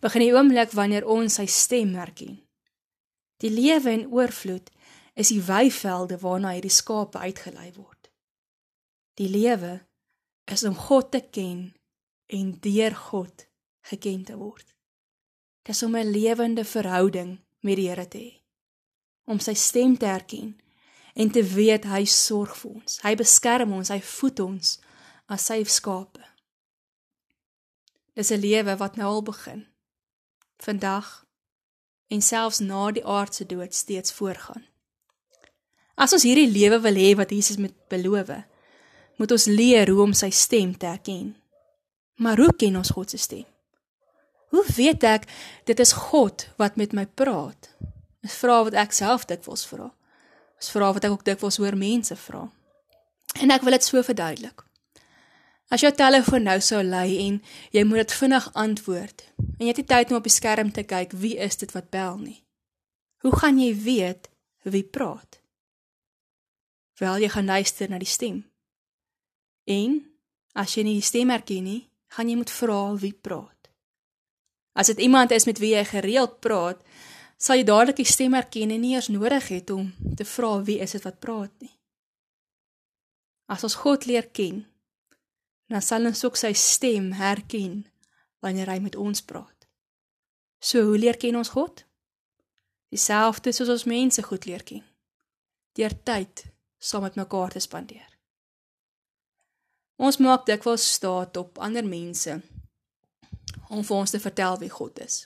Begin 0.00 0.24
die 0.24 0.34
oomblik 0.34 0.74
wanneer 0.76 1.06
ons 1.06 1.38
sy 1.40 1.46
stem 1.46 1.94
herken. 1.94 2.38
Die 3.38 3.50
lewe 3.50 3.90
in 3.94 4.08
oorvloed 4.10 4.70
is 5.18 5.30
die 5.34 5.42
weivelde 5.42 6.18
waarna 6.22 6.54
hierdie 6.54 6.74
skape 6.74 7.18
uitgelei 7.18 7.72
word. 7.74 8.10
Die 9.18 9.28
lewe 9.30 9.78
is 10.46 10.64
om 10.64 10.76
God 10.78 11.10
te 11.10 11.22
ken 11.30 11.72
en 12.26 12.52
deur 12.62 12.94
God 12.94 13.46
geken 13.90 14.24
te 14.24 14.36
word. 14.38 14.74
Dis 15.62 15.82
om 15.82 15.96
'n 15.96 16.10
lewende 16.10 16.64
verhouding 16.64 17.38
met 17.60 17.76
die 17.76 17.88
Here 17.88 18.08
te 18.08 18.18
hê. 18.18 18.34
Om 19.24 19.38
sy 19.38 19.54
stem 19.54 19.96
te 19.96 20.06
herken 20.06 20.60
en 21.14 21.30
te 21.30 21.42
weet 21.42 21.84
hy 21.84 22.04
sorg 22.04 22.56
vir 22.56 22.70
ons. 22.70 22.98
Hy 23.02 23.14
beskerm 23.14 23.72
ons, 23.72 23.88
hy 23.88 24.00
voed 24.00 24.40
ons 24.40 24.78
as 25.26 25.44
sy 25.50 25.64
skape. 25.64 26.27
Dis 28.18 28.30
'n 28.30 28.40
lewe 28.40 28.76
wat 28.76 28.96
nou 28.96 29.08
al 29.08 29.22
begin. 29.22 29.66
Vandag 30.56 31.26
en 32.06 32.22
selfs 32.22 32.58
na 32.58 32.90
die 32.90 33.04
aardse 33.06 33.46
dood 33.46 33.74
steeds 33.74 34.12
voorgaan. 34.12 34.66
As 35.94 36.12
ons 36.12 36.22
hierdie 36.22 36.50
lewe 36.50 36.80
wil 36.80 36.94
hê 36.94 37.14
wat 37.14 37.30
Jesus 37.30 37.56
met 37.56 37.74
beloof, 37.88 38.30
moet 39.16 39.30
ons 39.30 39.44
leer 39.44 39.88
hoe 39.90 40.02
om 40.02 40.12
sy 40.12 40.30
stem 40.30 40.76
te 40.78 40.86
herken. 40.86 41.36
Maar 42.14 42.36
hoe 42.36 42.56
ken 42.56 42.76
ons 42.76 42.90
God 42.90 43.10
se 43.10 43.16
stem? 43.16 43.46
Hoe 44.48 44.64
weet 44.76 45.02
ek 45.02 45.28
dit 45.64 45.80
is 45.80 45.92
God 45.92 46.48
wat 46.56 46.76
met 46.76 46.92
my 46.92 47.06
praat? 47.06 47.70
'n 48.22 48.28
Vraag 48.28 48.64
wat 48.64 48.74
ek 48.74 48.92
self 48.92 49.24
dikwels 49.24 49.66
vra. 49.66 49.94
Dis 50.58 50.70
vra 50.70 50.92
wat 50.92 51.04
ek 51.04 51.10
ook 51.10 51.24
dikwels 51.24 51.56
hoor 51.56 51.76
mense 51.76 52.16
vra. 52.16 52.50
En 53.40 53.50
ek 53.50 53.62
wil 53.62 53.72
dit 53.72 53.84
so 53.84 54.02
verduidelik. 54.02 54.67
As 55.68 55.82
jou 55.84 55.90
telefoon 55.92 56.46
nou 56.48 56.56
sou 56.64 56.80
lui 56.80 57.18
en 57.26 57.40
jy 57.76 57.82
moet 57.84 58.00
dit 58.02 58.14
vinnig 58.22 58.46
antwoord 58.56 59.24
en 59.38 59.66
jy 59.66 59.72
het 59.72 59.80
nie 59.82 59.90
tyd 59.90 60.12
om 60.12 60.20
op 60.20 60.28
die 60.28 60.32
skerm 60.32 60.70
te 60.72 60.84
kyk 60.88 61.12
wie 61.20 61.36
is 61.36 61.60
dit 61.60 61.74
wat 61.76 61.90
bel 61.92 62.16
nie. 62.22 62.38
Hoe 63.20 63.34
gaan 63.36 63.58
jy 63.60 63.74
weet 63.76 64.30
wie 64.64 64.84
praat? 64.84 65.40
Wel 66.98 67.20
jy 67.24 67.28
gaan 67.34 67.50
luister 67.52 67.90
na 67.90 68.00
die 68.00 68.08
stem. 68.08 68.40
En 69.68 70.00
as 70.56 70.72
jy 70.74 70.86
nie 70.86 70.96
die 70.98 71.06
stem 71.06 71.30
herken 71.30 71.68
nie, 71.68 71.82
gaan 72.16 72.30
jy 72.30 72.38
moet 72.40 72.52
vra 72.52 72.80
wie 72.96 73.12
praat. 73.12 73.68
As 74.78 74.88
dit 74.88 75.04
iemand 75.04 75.34
is 75.36 75.44
met 75.44 75.60
wie 75.60 75.74
jy 75.74 75.84
gereeld 75.84 76.38
praat, 76.40 76.80
sal 77.36 77.60
jy 77.60 77.66
dadelik 77.68 78.00
die 78.00 78.08
stem 78.08 78.34
herken 78.34 78.72
en 78.72 78.82
nie 78.82 78.94
eers 78.96 79.10
nodig 79.12 79.50
het 79.52 79.70
om 79.74 79.92
te 80.16 80.24
vra 80.26 80.56
wie 80.64 80.78
is 80.82 80.96
dit 80.96 81.04
wat 81.04 81.20
praat 81.20 81.52
nie. 81.60 81.74
As 83.52 83.64
ons 83.68 83.78
God 83.84 84.08
leer 84.08 84.30
ken, 84.32 84.64
dan 85.68 85.84
sal 85.84 86.08
ons 86.08 86.24
ook 86.24 86.36
sy 86.36 86.52
stem 86.56 87.12
herken 87.18 87.82
wanneer 88.44 88.70
hy 88.72 88.78
met 88.80 88.96
ons 88.96 89.22
praat. 89.22 89.68
So 90.58 90.82
hoe 90.88 90.98
leer 90.98 91.16
ken 91.20 91.36
ons 91.36 91.52
God? 91.54 91.84
Dieselfde 92.88 93.52
soos 93.52 93.68
ons 93.68 93.84
mense 93.84 94.22
goed 94.24 94.48
leer 94.48 94.64
ken. 94.64 94.84
Deur 95.76 95.94
tyd 96.02 96.46
saam 96.78 97.04
met 97.04 97.18
mekaar 97.20 97.52
te 97.52 97.60
spandeer. 97.60 98.08
Ons 99.98 100.20
maak 100.22 100.46
dikwels 100.46 100.86
staat 100.94 101.36
op 101.36 101.58
ander 101.58 101.84
mense 101.84 102.38
om 103.68 103.82
vir 103.84 103.96
ons 103.96 104.14
te 104.14 104.20
vertel 104.22 104.58
wie 104.62 104.70
God 104.72 105.00
is. 105.04 105.24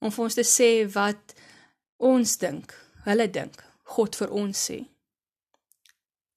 Om 0.00 0.12
vir 0.12 0.24
ons 0.24 0.36
te 0.36 0.44
sê 0.46 0.70
wat 0.94 1.34
ons 1.96 2.36
dink, 2.40 2.72
hulle 3.04 3.26
dink, 3.32 3.56
God 3.96 4.16
vir 4.16 4.32
ons 4.36 4.66
sê. 4.68 4.78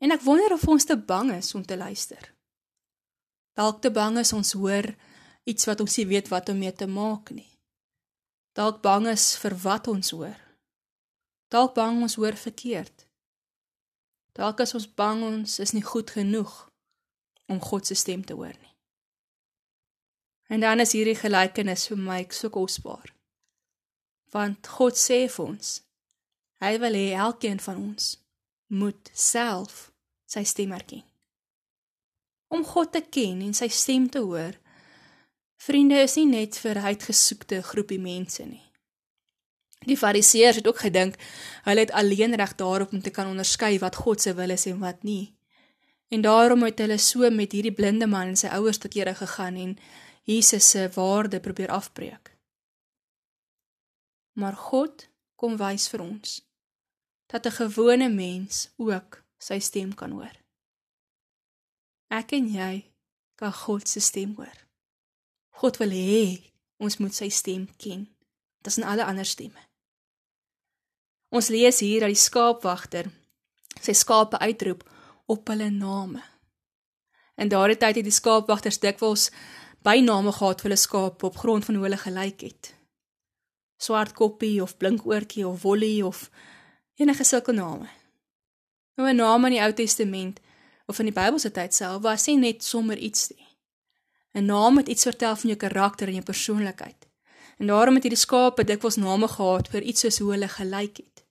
En 0.03 0.11
ek 0.11 0.23
wonder 0.25 0.51
of 0.51 0.67
ons 0.67 0.83
te 0.83 0.97
bang 0.99 1.31
is 1.31 1.53
om 1.55 1.63
te 1.65 1.77
luister. 1.79 2.33
Dalk 3.55 3.79
te 3.81 3.91
bang 3.91 4.17
is 4.19 4.33
ons 4.35 4.51
hoor 4.59 4.89
iets 5.47 5.67
wat 5.69 5.79
ons 5.79 5.95
nie 5.97 6.07
weet 6.09 6.27
wat 6.27 6.49
om 6.51 6.57
mee 6.59 6.73
te 6.75 6.87
maak 6.91 7.31
nie. 7.31 7.47
Dalk 8.57 8.81
bang 8.83 9.07
is 9.13 9.29
vir 9.39 9.55
wat 9.63 9.87
ons 9.87 10.11
hoor. 10.11 10.35
Dalk 11.47 11.75
bang 11.77 12.01
ons 12.03 12.17
hoor 12.19 12.35
verkeerd. 12.35 13.05
Dalk 14.35 14.59
is 14.65 14.75
ons 14.75 14.89
bang 14.89 15.23
ons 15.23 15.55
is 15.63 15.71
nie 15.71 15.85
goed 15.85 16.11
genoeg 16.11 16.51
om 17.47 17.63
God 17.63 17.87
se 17.87 17.95
stem 17.95 18.25
te 18.27 18.35
hoor 18.35 18.51
nie. 18.59 18.75
En 20.51 20.59
dan 20.59 20.83
is 20.83 20.97
hierdie 20.97 21.15
gelykenis 21.15 21.87
vir 21.93 22.03
my 22.09 22.19
so 22.29 22.51
kosbaar. 22.51 23.07
Want 24.35 24.67
God 24.67 24.99
sê 24.99 25.23
vir 25.31 25.45
ons, 25.47 25.79
hy 26.59 26.75
wil 26.83 26.99
hê 26.99 27.07
elkeen 27.15 27.63
van 27.63 27.79
ons 27.79 28.11
moet 28.73 29.11
self 29.13 29.92
sy 30.33 30.43
stem 30.47 30.73
erken. 30.75 31.03
Om 32.53 32.65
God 32.65 32.91
te 32.93 33.01
ken 33.01 33.41
en 33.45 33.55
sy 33.57 33.69
stem 33.73 34.09
te 34.09 34.21
hoor, 34.21 34.57
vriende 35.63 36.01
is 36.03 36.17
nie 36.19 36.29
net 36.29 36.59
vir 36.61 36.81
uitgesoekte 36.83 37.61
groepie 37.65 38.01
mense 38.01 38.45
nie. 38.45 38.61
Die 39.83 39.97
Fariseërs 39.99 40.61
het 40.61 40.67
ook 40.67 40.79
gedink 40.85 41.17
hulle 41.65 41.83
het 41.83 41.91
alleen 41.91 42.35
reg 42.39 42.55
daarop 42.55 42.93
om 42.93 43.01
te 43.01 43.11
kan 43.11 43.27
onderskei 43.27 43.77
wat 43.79 43.95
God 43.95 44.21
se 44.21 44.33
wil 44.33 44.55
is 44.55 44.65
en 44.71 44.79
wat 44.79 45.03
nie. 45.03 45.33
En 46.13 46.21
daarom 46.21 46.63
het 46.63 46.79
hulle 46.79 46.97
so 46.97 47.29
met 47.29 47.51
hierdie 47.51 47.73
blinde 47.73 48.07
man 48.07 48.31
en 48.31 48.39
sy 48.39 48.51
ouers 48.53 48.77
tot 48.77 48.93
Here 48.93 49.15
gegaan 49.15 49.57
en 49.57 49.77
Jesus 50.23 50.69
se 50.69 50.89
waarde 50.95 51.39
probeer 51.39 51.73
afbreek. 51.73 52.31
Maar 54.33 54.55
God 54.55 55.09
kom 55.35 55.57
wys 55.57 55.89
vir 55.91 56.01
ons 56.01 56.41
dat 57.27 57.45
'n 57.45 57.57
gewone 57.57 58.09
mens 58.09 58.69
ook 58.77 59.22
sy 59.43 59.59
stem 59.59 59.91
kan 59.99 60.15
hoor. 60.15 60.31
Ek 62.13 62.31
en 62.37 62.47
jy 62.47 62.73
kan 63.39 63.53
God 63.63 63.89
se 63.89 63.99
stem 64.03 64.35
hoor. 64.37 64.55
God 65.59 65.79
wil 65.81 65.93
hê 65.95 66.53
ons 66.83 66.99
moet 67.01 67.15
sy 67.15 67.29
stem 67.33 67.67
ken. 67.77 68.07
In 68.63 68.85
alle 68.87 69.03
ander 69.03 69.27
stemme. 69.27 69.59
Ons 71.35 71.49
lees 71.51 71.81
hier 71.83 72.05
dat 72.05 72.13
die 72.13 72.19
skaapwagter 72.19 73.09
sy 73.83 73.91
skape 73.97 74.39
uitroep 74.39 74.85
op 75.27 75.49
hulle 75.51 75.67
name. 75.73 76.21
In 77.35 77.51
daardie 77.51 77.75
tyd 77.81 77.99
het 77.99 78.07
die 78.07 78.13
skaapwagters 78.13 78.79
dikwels 78.79 79.27
byname 79.83 80.31
gehad 80.31 80.61
vir 80.61 80.69
hulle 80.69 80.79
skape 80.79 81.27
op 81.27 81.41
grond 81.41 81.67
van 81.67 81.75
hoe 81.75 81.87
hulle 81.89 81.99
gelyk 81.99 82.45
het. 82.47 82.71
Swart 83.81 84.15
koppie 84.15 84.61
of 84.63 84.77
blink 84.79 85.03
oortjie 85.09 85.43
of 85.47 85.65
wollie 85.67 86.05
of 86.05 86.29
enige 86.95 87.27
sulke 87.27 87.51
name. 87.51 87.89
Nou 88.95 89.09
'n 89.09 89.15
naam 89.15 89.45
in 89.45 89.51
die 89.51 89.61
Ou 89.61 89.73
Testament 89.73 90.39
of 90.85 90.99
in 90.99 91.05
die 91.05 91.13
Bybelse 91.13 91.51
tyd 91.51 91.73
self 91.73 92.01
was 92.01 92.25
nie 92.25 92.37
net 92.37 92.63
sommer 92.63 92.97
iets 92.97 93.29
nie. 93.29 93.47
'n 94.33 94.45
Naam 94.45 94.77
het 94.77 94.87
iets 94.87 95.03
vertel 95.03 95.35
van 95.35 95.49
jou 95.49 95.57
karakter 95.57 96.07
en 96.07 96.13
jou 96.13 96.23
persoonlikheid. 96.23 97.07
En 97.57 97.67
daarom 97.67 97.93
het 97.93 98.03
hierdie 98.03 98.19
skape 98.19 98.63
dikwels 98.63 98.95
name 98.95 99.27
gehad 99.27 99.67
vir 99.67 99.81
iets 99.81 99.99
soos 99.99 100.17
hoe 100.17 100.31
hulle 100.31 100.47
gelyk 100.47 100.97
het. 100.97 101.25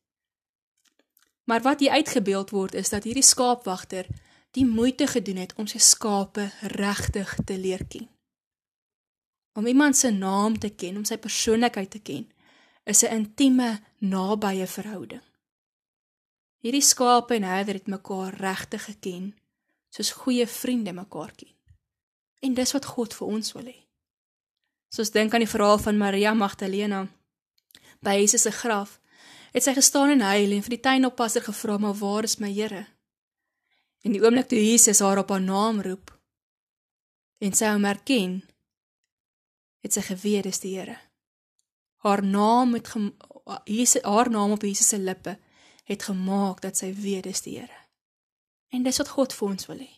Maar 1.45 1.63
wat 1.63 1.81
hier 1.81 1.91
uitgebeeld 1.91 2.51
word 2.51 2.75
is 2.75 2.89
dat 2.89 3.05
hierdie 3.05 3.23
skaapwagter 3.23 4.07
die 4.51 4.67
moeite 4.67 5.07
gedoen 5.07 5.37
het 5.37 5.55
om 5.57 5.67
sy 5.67 5.79
skape 5.79 6.51
regtig 6.61 7.35
te 7.45 7.59
leer 7.59 7.85
ken. 7.89 8.09
Om 9.53 9.67
iemand 9.67 9.97
se 9.97 10.11
naam 10.11 10.59
te 10.59 10.71
ken, 10.71 10.97
om 10.97 11.05
sy 11.05 11.17
persoonlikheid 11.17 11.91
te 11.91 11.99
ken, 11.99 12.31
is 12.85 13.03
'n 13.03 13.15
intieme, 13.15 13.81
nabye 13.99 14.67
verhouding. 14.67 15.32
Hierdie 16.63 16.85
skape 16.85 17.35
en 17.35 17.43
herder 17.43 17.75
het 17.81 17.89
mekaar 17.91 18.37
regtig 18.39 18.85
geken, 18.87 19.33
soos 19.91 20.13
goeie 20.23 20.47
vriende 20.47 20.93
mekaar 20.95 21.33
ken. 21.35 21.51
En 22.43 22.55
dis 22.55 22.73
wat 22.73 22.87
God 22.87 23.15
vir 23.19 23.27
ons 23.27 23.53
wil 23.57 23.67
hê. 23.67 23.79
Soos 24.95 25.11
dink 25.11 25.35
aan 25.35 25.43
die 25.43 25.51
verhaal 25.51 25.81
van 25.83 25.99
Maria 25.99 26.35
Magdalena 26.39 27.07
by 28.03 28.17
Jesus 28.19 28.47
se 28.47 28.53
graf, 28.55 28.99
het 29.53 29.65
sy 29.65 29.75
gestaan 29.75 30.15
en 30.15 30.25
huil 30.27 30.55
en 30.57 30.65
vir 30.65 30.77
die 30.77 30.85
tuinoppasser 30.87 31.43
gevra, 31.43 31.79
"Maar 31.79 31.95
waar 31.95 32.25
is 32.25 32.39
my 32.39 32.53
Here?" 32.53 32.87
En 34.05 34.13
die 34.13 34.23
oomblik 34.23 34.49
toe 34.49 34.59
Jesus 34.59 35.01
haar 35.01 35.19
op 35.19 35.31
haar 35.31 35.41
naam 35.41 35.81
roep 35.81 36.11
en 37.39 37.53
sy 37.53 37.67
hom 37.73 37.85
herken, 37.85 38.43
het 39.83 39.93
sy 39.93 40.01
geweet 40.01 40.45
dis 40.45 40.61
die 40.61 40.79
Here. 40.79 40.99
Haar 42.03 42.23
naam 42.23 42.71
met 42.71 42.89
Jesus 43.65 44.03
haar 44.03 44.31
naam 44.31 44.51
op 44.51 44.63
Jesus 44.63 44.89
se 44.89 44.99
lippe 44.99 45.39
het 45.83 46.03
gemaak 46.03 46.61
dat 46.63 46.77
sy 46.77 46.93
weet 46.95 47.25
dis 47.29 47.43
die 47.43 47.59
Here. 47.59 47.81
En 48.69 48.83
dis 48.83 48.99
wat 49.03 49.09
God 49.09 49.35
vir 49.37 49.49
ons 49.49 49.67
wil 49.67 49.83
hê. 49.85 49.91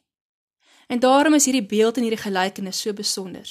En 0.88 1.00
daarom 1.00 1.34
is 1.34 1.44
hierdie 1.44 1.66
beeld 1.66 1.96
en 1.96 2.06
hierdie 2.06 2.22
gelykenis 2.24 2.80
so 2.80 2.92
besonder. 2.92 3.48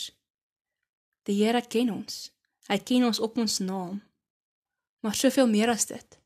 Die 1.24 1.38
Here 1.44 1.62
ken 1.62 1.92
ons. 1.94 2.32
Hy 2.68 2.80
ken 2.80 3.06
ons 3.06 3.20
op 3.20 3.38
ons 3.38 3.60
naam. 3.60 4.02
Maar 5.00 5.16
soveel 5.16 5.48
meer 5.48 5.70
as 5.70 5.86
dit. 5.86 6.20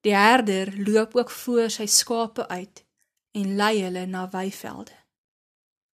Die 0.00 0.14
herder 0.14 0.72
loop 0.88 1.14
ook 1.16 1.30
voor 1.30 1.70
sy 1.70 1.86
skape 1.86 2.48
uit 2.48 2.84
en 3.36 3.56
lei 3.56 3.82
hulle 3.82 4.06
na 4.06 4.28
weivelde. 4.30 4.96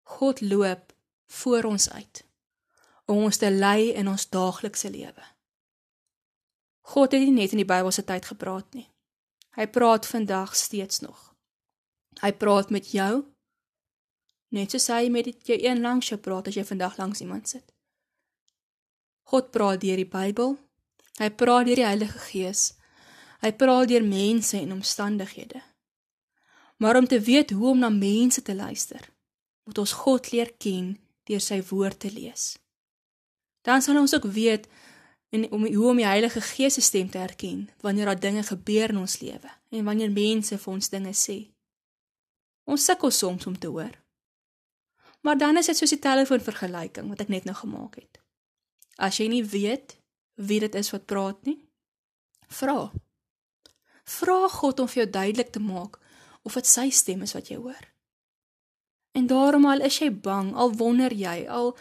God 0.03 0.41
loop 0.41 0.93
voor 1.25 1.63
ons 1.63 1.89
uit 1.89 2.25
om 3.05 3.17
ons 3.17 3.37
te 3.37 3.51
lei 3.51 3.91
in 3.93 4.07
ons 4.09 4.29
daaglikse 4.29 4.89
lewe. 4.89 5.25
God 6.81 7.11
het 7.11 7.21
nie 7.21 7.33
net 7.33 7.53
in 7.53 7.61
die 7.61 7.69
Bybelse 7.69 8.03
tyd 8.05 8.25
gepraat 8.25 8.73
nie. 8.73 8.87
Hy 9.55 9.67
praat 9.71 10.07
vandag 10.07 10.55
steeds 10.55 10.99
nog. 10.99 11.31
Hy 12.21 12.31
praat 12.35 12.69
met 12.69 12.91
jou. 12.91 13.23
Net 14.55 14.71
soos 14.71 14.87
hy 14.91 15.07
met 15.11 15.29
jou 15.47 15.57
een 15.59 15.81
langs 15.83 16.09
jou 16.11 16.19
praat 16.19 16.47
as 16.51 16.57
jy 16.59 16.65
vandag 16.67 16.97
langs 16.99 17.21
iemand 17.23 17.49
sit. 17.49 17.65
God 19.31 19.51
praat 19.51 19.81
deur 19.81 19.99
die 19.99 20.09
Bybel. 20.09 20.57
Hy 21.19 21.29
praat 21.31 21.69
deur 21.69 21.79
die 21.79 21.87
Heilige 21.87 22.19
Gees. 22.27 22.73
Hy 23.41 23.51
praat 23.55 23.89
deur 23.89 24.03
mense 24.03 24.57
en 24.59 24.75
omstandighede. 24.75 25.63
Maar 26.77 26.99
om 26.99 27.07
te 27.07 27.19
weet 27.19 27.55
hoe 27.55 27.69
om 27.71 27.79
na 27.79 27.89
mense 27.89 28.41
te 28.41 28.55
luister, 28.55 29.01
moet 29.63 29.77
ons 29.77 29.95
God 30.03 30.31
leer 30.31 30.51
ken 30.59 30.97
deur 31.25 31.41
sy 31.41 31.61
woord 31.71 31.99
te 32.03 32.11
lees. 32.11 32.57
Dan 33.65 33.81
sal 33.81 33.97
ons 33.97 34.13
ook 34.13 34.27
weet 34.35 34.67
en 35.35 35.51
om 35.51 35.65
hoe 35.65 35.89
om 35.89 35.99
die 35.99 36.07
Heilige 36.07 36.41
Gees 36.41 36.77
se 36.77 36.81
stem 36.81 37.09
te 37.09 37.17
herken 37.17 37.67
wanneer 37.83 38.05
daar 38.11 38.19
dinge 38.19 38.43
gebeur 38.43 38.89
in 38.93 39.01
ons 39.03 39.19
lewe 39.19 39.51
en 39.69 39.83
wanneer 39.83 40.11
mense 40.11 40.57
vir 40.57 40.73
ons 40.73 40.89
dinge 40.89 41.13
sê. 41.17 41.37
Ons 42.63 42.85
sukkel 42.87 43.11
soms 43.11 43.45
om 43.45 43.57
te 43.59 43.67
hoor. 43.67 43.93
Maar 45.21 45.37
dan 45.37 45.57
is 45.57 45.69
dit 45.71 45.77
soos 45.77 45.93
die 45.93 46.01
telefoon 46.01 46.43
vergelyking 46.43 47.09
wat 47.11 47.25
ek 47.25 47.33
net 47.33 47.47
nou 47.49 47.55
gemaak 47.57 47.99
het. 47.99 48.21
As 48.95 49.19
jy 49.19 49.27
nie 49.31 49.43
weet 49.43 49.97
wie 50.35 50.59
dit 50.63 50.75
is 50.75 50.91
wat 50.93 51.07
praat 51.09 51.41
nie, 51.49 51.59
vra. 52.47 52.91
Vra 54.05 54.39
God 54.53 54.79
om 54.79 54.89
vir 54.91 55.03
jou 55.03 55.09
duidelik 55.11 55.51
te 55.51 55.63
maak 55.63 55.99
of 56.45 56.57
dit 56.59 56.69
sy 56.69 56.89
stem 56.93 57.25
is 57.25 57.33
wat 57.35 57.49
jy 57.49 57.57
hoor. 57.57 57.91
En 59.15 59.27
daarom 59.27 59.65
al 59.65 59.85
is 59.87 59.97
jy 59.99 60.11
bang, 60.11 60.53
al 60.53 60.75
wonder 60.77 61.13
jy, 61.13 61.45
al 61.49 61.73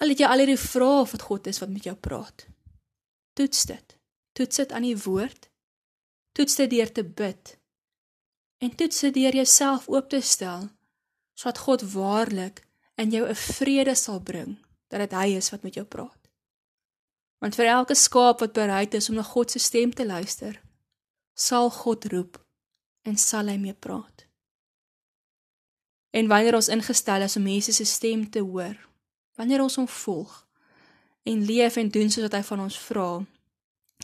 al 0.00 0.14
het 0.14 0.22
jy 0.22 0.28
al 0.32 0.40
hierdie 0.40 0.60
vrae 0.60 1.02
of 1.02 1.10
dit 1.12 1.26
God 1.28 1.48
is 1.50 1.58
wat 1.60 1.68
met 1.68 1.84
jou 1.84 1.92
praat 1.92 2.46
toets 3.40 3.64
dit. 3.64 3.96
Toets 4.36 4.56
dit 4.56 4.72
aan 4.72 4.84
die 4.84 4.98
woord. 5.06 5.48
Toets 6.36 6.58
dit 6.60 6.70
deur 6.70 6.92
te 6.92 7.04
bid. 7.04 7.56
En 8.60 8.74
toets 8.76 9.00
dit 9.06 9.14
deur 9.14 9.34
jouself 9.40 9.88
oop 9.88 10.12
te 10.12 10.20
stel 10.20 10.68
sodat 11.40 11.62
God 11.64 11.82
waarlik 11.94 12.58
in 13.00 13.10
jou 13.10 13.24
'n 13.28 13.34
vrede 13.34 13.94
sal 13.94 14.20
bring 14.20 14.58
dat 14.88 15.00
dit 15.00 15.12
hy 15.12 15.28
is 15.36 15.50
wat 15.50 15.62
met 15.62 15.74
jou 15.74 15.86
praat. 15.86 16.28
Want 17.38 17.54
vir 17.54 17.66
elke 17.66 17.94
skaap 17.94 18.40
wat 18.40 18.52
bereid 18.52 18.94
is 18.94 19.08
om 19.08 19.14
na 19.14 19.22
God 19.22 19.50
se 19.50 19.58
stem 19.58 19.94
te 19.94 20.06
luister, 20.06 20.60
sal 21.34 21.70
God 21.70 22.04
roep 22.04 22.44
en 23.02 23.16
sal 23.16 23.46
hy 23.46 23.56
mee 23.56 23.74
praat. 23.74 24.26
En 26.10 26.28
wanneer 26.28 26.54
ons 26.54 26.68
ingestel 26.68 27.22
is 27.22 27.36
om 27.36 27.46
Jesus 27.46 27.76
se 27.76 27.84
stem 27.84 28.30
te 28.30 28.38
hoor, 28.38 28.76
wanneer 29.34 29.62
ons 29.62 29.76
hom 29.76 29.88
volg 29.88 30.49
en 31.22 31.44
leef 31.44 31.76
en 31.76 31.88
doen 31.88 32.10
soos 32.10 32.26
wat 32.28 32.36
hy 32.38 32.42
van 32.42 32.60
ons 32.60 32.78
vra, 32.78 33.08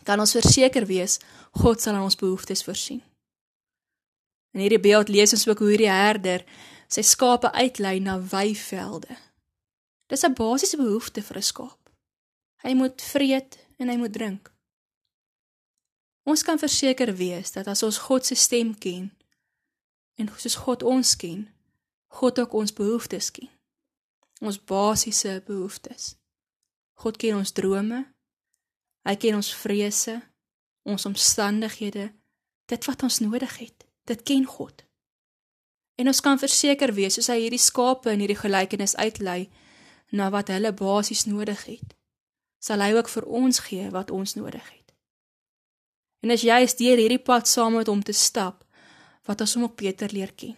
kan 0.05 0.21
ons 0.21 0.37
verseker 0.37 0.87
wees 0.87 1.19
God 1.57 1.81
sal 1.81 1.95
aan 1.95 2.07
ons 2.07 2.19
behoeftes 2.19 2.65
voorsien. 2.65 3.03
In 4.57 4.61
hierdie 4.65 4.81
beeld 4.81 5.09
lees 5.13 5.33
ons 5.37 5.47
ook 5.49 5.59
hoe 5.59 5.73
hierdie 5.75 5.93
herder 5.93 6.45
sy 6.89 7.03
skape 7.03 7.51
uitlei 7.53 7.99
na 8.01 8.17
weivelde. 8.21 9.17
Dis 10.09 10.25
'n 10.25 10.35
basiese 10.35 10.77
behoefte 10.77 11.23
vir 11.23 11.37
'n 11.37 11.43
skaap. 11.43 11.91
Hy 12.63 12.75
moet 12.75 13.03
vreet 13.03 13.59
en 13.79 13.89
hy 13.89 13.97
moet 13.97 14.13
drink. 14.13 14.53
Ons 16.25 16.43
kan 16.43 16.59
verseker 16.59 17.15
wees 17.15 17.53
dat 17.53 17.67
as 17.67 17.83
ons 17.83 17.99
God 17.99 18.27
se 18.27 18.35
stem 18.35 18.79
ken 18.79 19.13
en 20.15 20.31
soos 20.37 20.55
God 20.55 20.83
ons 20.83 21.17
ken, 21.17 21.49
God 22.07 22.39
ook 22.39 22.53
ons 22.53 22.73
behoeftes 22.73 23.31
ken. 23.31 23.51
Ons 24.41 24.59
basiese 24.65 25.43
behoeftes. 25.47 26.17
God 26.97 27.19
ken 27.21 27.37
ons 27.37 27.53
drome. 27.53 28.03
Hy 29.07 29.15
ken 29.21 29.37
ons 29.38 29.53
vrese, 29.55 30.17
ons 30.88 31.07
omstandighede, 31.07 32.09
dit 32.71 32.88
wat 32.88 33.05
ons 33.07 33.21
nodig 33.23 33.59
het. 33.61 33.87
Dit 34.09 34.23
ken 34.26 34.47
God. 34.49 34.83
En 35.97 36.09
ons 36.09 36.21
kan 36.21 36.41
verseker 36.41 36.93
wees 36.97 37.17
soos 37.17 37.31
hy 37.33 37.38
hierdie 37.45 37.62
skape 37.62 38.12
in 38.12 38.23
hierdie 38.25 38.38
gelykenis 38.38 38.97
uitlei 38.97 39.47
na 40.12 40.29
wat 40.33 40.53
hulle 40.53 40.73
basies 40.76 41.25
nodig 41.26 41.65
het, 41.67 41.95
sal 42.62 42.83
hy 42.85 42.93
ook 42.97 43.09
vir 43.11 43.26
ons 43.41 43.62
gee 43.67 43.88
wat 43.95 44.12
ons 44.15 44.37
nodig 44.37 44.62
het. 44.62 44.93
En 46.25 46.33
as 46.35 46.45
jy 46.47 46.59
is 46.65 46.76
deur 46.79 47.00
hierdie 47.00 47.23
pad 47.23 47.49
saam 47.49 47.79
met 47.79 47.91
hom 47.91 48.03
te 48.05 48.15
stap, 48.17 48.62
wat 49.26 49.43
ons 49.43 49.57
hom 49.57 49.67
ook 49.67 49.76
beter 49.81 50.12
leer 50.15 50.33
ken. 50.37 50.57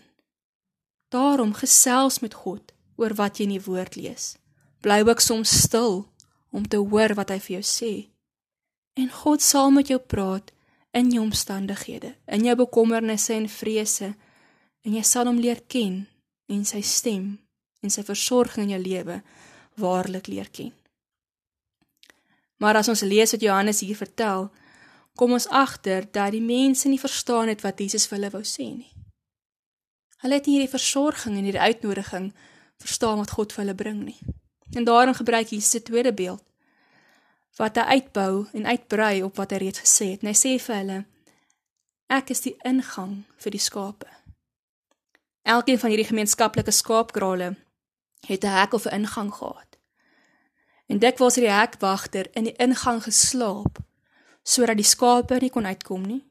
Daarom 1.12 1.54
gesels 1.56 2.20
met 2.20 2.34
God 2.34 2.74
oor 3.00 3.14
wat 3.16 3.38
jy 3.38 3.48
in 3.48 3.56
die 3.56 3.64
woord 3.64 3.96
lees. 3.96 4.36
Bly 4.84 5.00
ook 5.06 5.22
soms 5.24 5.52
stil 5.64 6.02
om 6.50 6.68
te 6.68 6.76
hoor 6.76 7.14
wat 7.18 7.32
hy 7.34 7.38
vir 7.44 7.58
jou 7.58 7.64
sê. 7.66 7.92
En 8.98 9.10
God 9.12 9.42
sal 9.44 9.70
met 9.70 9.90
jou 9.90 9.98
praat 10.00 10.52
in 10.96 11.10
jou 11.12 11.22
omstandighede, 11.22 12.14
in 12.26 12.44
jou 12.44 12.56
bekommernisse 12.58 13.34
en 13.34 13.48
vrese, 13.48 14.14
en 14.84 14.96
jy 14.96 15.04
sal 15.04 15.28
hom 15.28 15.40
leer 15.42 15.60
ken 15.68 16.06
en 16.48 16.64
sy 16.64 16.80
stem 16.82 17.36
en 17.84 17.92
sy 17.92 18.02
versorging 18.02 18.66
in 18.66 18.76
jou 18.76 18.82
lewe 18.82 19.20
waarlik 19.78 20.26
leer 20.26 20.48
ken. 20.50 20.72
Maar 22.58 22.80
as 22.80 22.88
ons 22.90 23.04
lees 23.06 23.34
wat 23.34 23.44
Johannes 23.44 23.84
hier 23.84 23.98
vertel, 23.98 24.48
kom 25.18 25.34
ons 25.36 25.46
agter 25.54 26.08
dat 26.10 26.32
die 26.34 26.42
mense 26.42 26.88
nie 26.90 26.98
verstaan 26.98 27.50
het 27.52 27.62
wat 27.62 27.78
Jesus 27.78 28.08
vir 28.08 28.18
hulle 28.18 28.32
wou 28.34 28.42
sê 28.46 28.66
nie. 28.72 28.90
Hulle 30.24 30.40
het 30.40 30.48
nie 30.48 30.56
hierdie 30.56 30.72
versorging 30.72 31.36
en 31.38 31.46
hierdie 31.46 31.62
uitnodiging 31.62 32.32
verstaan 32.82 33.20
wat 33.22 33.34
God 33.36 33.54
vir 33.54 33.64
hulle 33.64 33.78
bring 33.78 34.02
nie. 34.08 34.18
En 34.72 34.84
daarom 34.84 35.14
gebruik 35.14 35.48
Jesus 35.48 35.70
se 35.70 35.82
tweede 35.82 36.14
beeld 36.14 36.42
wat 37.58 37.76
hy 37.76 37.82
uitbou 37.98 38.46
en 38.52 38.66
uitbrei 38.66 39.22
op 39.22 39.36
wat 39.36 39.50
hy 39.50 39.56
reeds 39.64 39.82
gesê 39.82 40.12
het. 40.14 40.22
En 40.22 40.30
hy 40.30 40.36
sê 40.38 40.54
vir 40.62 40.76
hulle: 40.76 40.98
Ek 42.08 42.30
is 42.30 42.44
die 42.44 42.54
ingang 42.68 43.24
vir 43.42 43.54
die 43.54 43.62
skape. 43.62 44.06
Elkeen 45.42 45.80
van 45.80 45.90
hierdie 45.90 46.06
gemeenskaplike 46.06 46.70
skaapkrale 46.70 47.56
het 48.26 48.44
'n 48.44 48.54
hek 48.58 48.72
of 48.72 48.86
'n 48.86 48.94
ingang 48.94 49.34
gehad. 49.34 49.78
En 50.86 50.98
dikwels 50.98 51.34
het 51.34 51.44
die 51.44 51.52
hekwagter 51.52 52.26
in 52.32 52.44
die 52.44 52.56
ingang 52.56 53.02
geslaap 53.02 53.78
sodat 54.42 54.76
die 54.76 54.84
skape 54.84 55.36
nie 55.40 55.50
kon 55.50 55.66
uitkom 55.66 56.02
nie, 56.06 56.24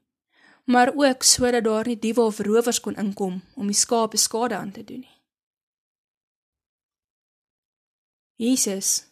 maar 0.64 0.92
ook 0.94 1.22
sodat 1.22 1.64
daar 1.64 1.86
nie 1.86 1.98
diewe 1.98 2.20
of 2.20 2.38
rowers 2.38 2.80
kon 2.80 2.96
inkom 2.96 3.42
om 3.54 3.66
die 3.66 3.76
skape 3.76 4.16
skade 4.16 4.56
aan 4.56 4.72
te 4.72 4.84
doen 4.84 5.00
nie. 5.00 5.17
Jesus 8.38 9.08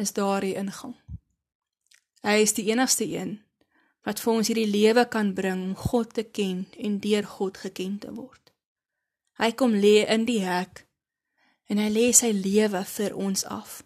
is 0.00 0.14
daardie 0.16 0.54
ingang. 0.56 0.96
Hy 2.24 2.38
is 2.42 2.56
die 2.56 2.68
enigste 2.72 3.06
een 3.06 3.38
wat 4.08 4.22
vir 4.24 4.32
ons 4.32 4.48
hierdie 4.48 4.70
lewe 4.70 5.04
kan 5.12 5.34
bring 5.36 5.66
om 5.70 5.74
God 5.76 6.14
te 6.16 6.24
ken 6.24 6.64
en 6.80 6.96
deur 7.04 7.26
God 7.28 7.60
geken 7.60 7.98
te 8.00 8.14
word. 8.16 8.54
Hy 9.38 9.52
kom 9.52 9.76
lê 9.76 10.06
in 10.08 10.24
die 10.24 10.40
hek 10.46 10.86
en 11.68 11.82
hy 11.82 11.90
lê 11.92 12.08
sy 12.16 12.32
lewe 12.32 12.82
vir 12.96 13.14
ons 13.14 13.44
af 13.44 13.82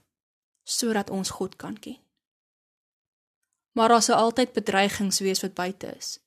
sodat 0.62 1.11
ons 1.11 1.35
God 1.40 1.59
kan 1.59 1.75
ken 1.75 1.98
maar 3.72 3.88
daar 3.88 4.03
sal 4.03 4.16
altyd 4.16 4.53
bedreigings 4.53 5.18
wees 5.18 5.40
wat 5.40 5.55
buite 5.55 5.96
is. 5.96 6.20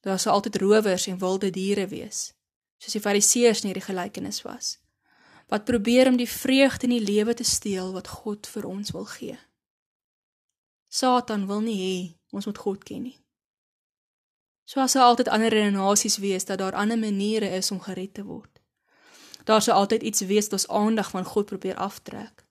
Daar 0.00 0.18
sal 0.18 0.32
altyd 0.32 0.56
rowers 0.56 1.06
en 1.06 1.18
wilde 1.18 1.50
diere 1.50 1.86
wees, 1.86 2.32
soos 2.78 2.92
die 2.92 3.02
Fariseërs 3.02 3.62
in 3.62 3.70
hierdie 3.70 3.86
gelykenis 3.88 4.42
was, 4.46 4.76
wat 5.46 5.64
probeer 5.64 6.08
om 6.08 6.16
die 6.16 6.28
vreugde 6.28 6.86
in 6.86 6.96
die 6.96 7.04
lewe 7.04 7.34
te 7.34 7.44
steel 7.44 7.92
wat 7.92 8.08
God 8.08 8.46
vir 8.46 8.66
ons 8.66 8.90
wil 8.90 9.04
gee. 9.04 9.38
Satan 10.88 11.46
wil 11.46 11.60
nie 11.60 11.78
hê 11.78 11.96
ons 12.36 12.46
moet 12.46 12.58
God 12.58 12.84
ken 12.84 13.02
nie. 13.02 13.18
So 14.66 14.80
as 14.82 14.96
daar 14.98 15.12
altyd 15.12 15.28
ander 15.28 15.54
renasies 15.54 16.18
wees 16.18 16.44
dat 16.44 16.58
daar 16.58 16.74
ander 16.74 16.98
maniere 16.98 17.48
is 17.48 17.70
om 17.70 17.80
gered 17.80 18.14
te 18.14 18.24
word. 18.24 18.50
Daar 19.44 19.62
sal 19.62 19.78
altyd 19.78 20.02
iets 20.02 20.20
wees 20.20 20.48
wat 20.50 20.52
ons 20.58 20.68
aandag 20.68 21.10
van 21.10 21.24
God 21.24 21.46
probeer 21.46 21.76
aftrek. 21.76 22.42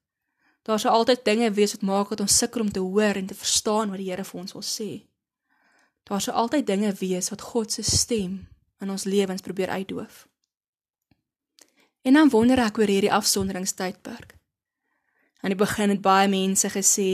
Daar 0.62 0.80
sal 0.80 0.92
altyd 0.92 1.26
dinge 1.26 1.52
wees 1.52 1.76
wat 1.76 1.82
maak 1.82 2.10
dat 2.10 2.20
ons 2.20 2.38
sukkel 2.38 2.62
om 2.62 2.72
te 2.72 2.80
hoor 2.80 3.20
en 3.20 3.26
te 3.26 3.36
verstaan 3.36 3.90
wat 3.90 4.00
die 4.00 4.10
Here 4.10 4.24
vir 4.24 4.40
ons 4.40 4.56
wil 4.56 4.64
sê. 4.64 4.92
Daar 6.04 6.22
sal 6.22 6.34
altyd 6.34 6.68
dinge 6.68 6.94
wees 6.94 7.30
wat 7.30 7.42
God 7.42 7.72
se 7.72 7.84
stem 7.84 8.48
in 8.80 8.90
ons 8.90 9.04
lewens 9.04 9.42
probeer 9.42 9.70
uitdoof. 9.70 10.28
En 12.06 12.14
dan 12.14 12.30
wonder 12.30 12.62
ek 12.62 12.78
oor 12.78 12.92
hierdie 12.92 13.14
afsonderingstydperk. 13.14 14.36
Aan 15.42 15.54
die 15.54 15.58
begin 15.58 15.90
het 15.90 16.04
baie 16.06 16.30
mense 16.30 16.70
gesê 16.70 17.10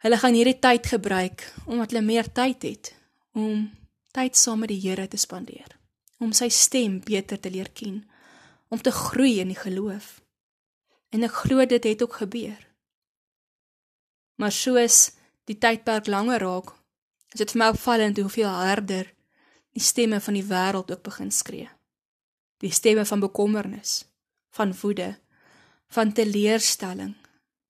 hulle 0.00 0.16
gaan 0.16 0.36
hierdie 0.36 0.56
tyd 0.56 0.86
gebruik 0.88 1.44
omdat 1.66 1.92
hulle 1.92 2.06
meer 2.06 2.30
tyd 2.32 2.64
het 2.64 2.94
om 3.36 3.68
tyd 4.16 4.36
saam 4.36 4.64
met 4.64 4.72
die 4.72 4.80
Here 4.80 5.06
te 5.08 5.20
spandeer, 5.20 5.76
om 6.18 6.32
sy 6.34 6.48
stem 6.50 6.98
beter 7.04 7.38
te 7.38 7.50
leer 7.52 7.68
ken, 7.76 8.02
om 8.68 8.80
te 8.80 8.90
groei 8.90 9.38
in 9.42 9.52
die 9.52 9.58
geloof. 9.58 10.18
En 11.14 11.26
ek 11.26 11.36
glo 11.44 11.64
dit 11.66 11.84
het 11.84 12.02
ook 12.02 12.20
gebeur. 12.22 12.58
Maar 14.40 14.54
soos 14.54 15.10
die 15.46 15.58
tydperk 15.58 16.08
langer 16.10 16.42
raak, 16.42 16.72
is 17.34 17.44
dit 17.44 17.52
vir 17.52 17.62
my 17.62 17.68
opvallend 17.74 18.18
hoeveel 18.18 18.50
harder 18.50 19.12
die 19.76 19.84
stemme 19.84 20.18
van 20.20 20.34
die 20.34 20.46
wêreld 20.46 20.90
ook 20.90 21.04
begin 21.06 21.30
skree. 21.30 21.68
Die 22.60 22.72
stemme 22.72 23.06
van 23.08 23.20
bekommernis, 23.20 24.04
van 24.52 24.74
woede, 24.82 25.14
van 25.88 26.12
teleurstelling, 26.12 27.14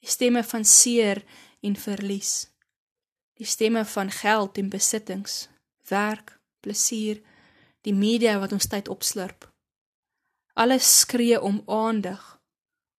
die 0.00 0.08
stemme 0.08 0.42
van 0.44 0.64
seer 0.64 1.22
en 1.60 1.76
verlies. 1.76 2.48
Die 3.38 3.46
stemme 3.46 3.84
van 3.84 4.10
geld 4.10 4.58
en 4.58 4.68
besittings, 4.68 5.48
werk, 5.88 6.34
plesier, 6.60 7.22
die 7.86 7.94
media 7.94 8.38
wat 8.42 8.52
ons 8.52 8.68
tyd 8.68 8.90
opslurp. 8.92 9.46
Alles 10.58 10.88
skree 11.00 11.40
om 11.40 11.62
aandag 11.70 12.40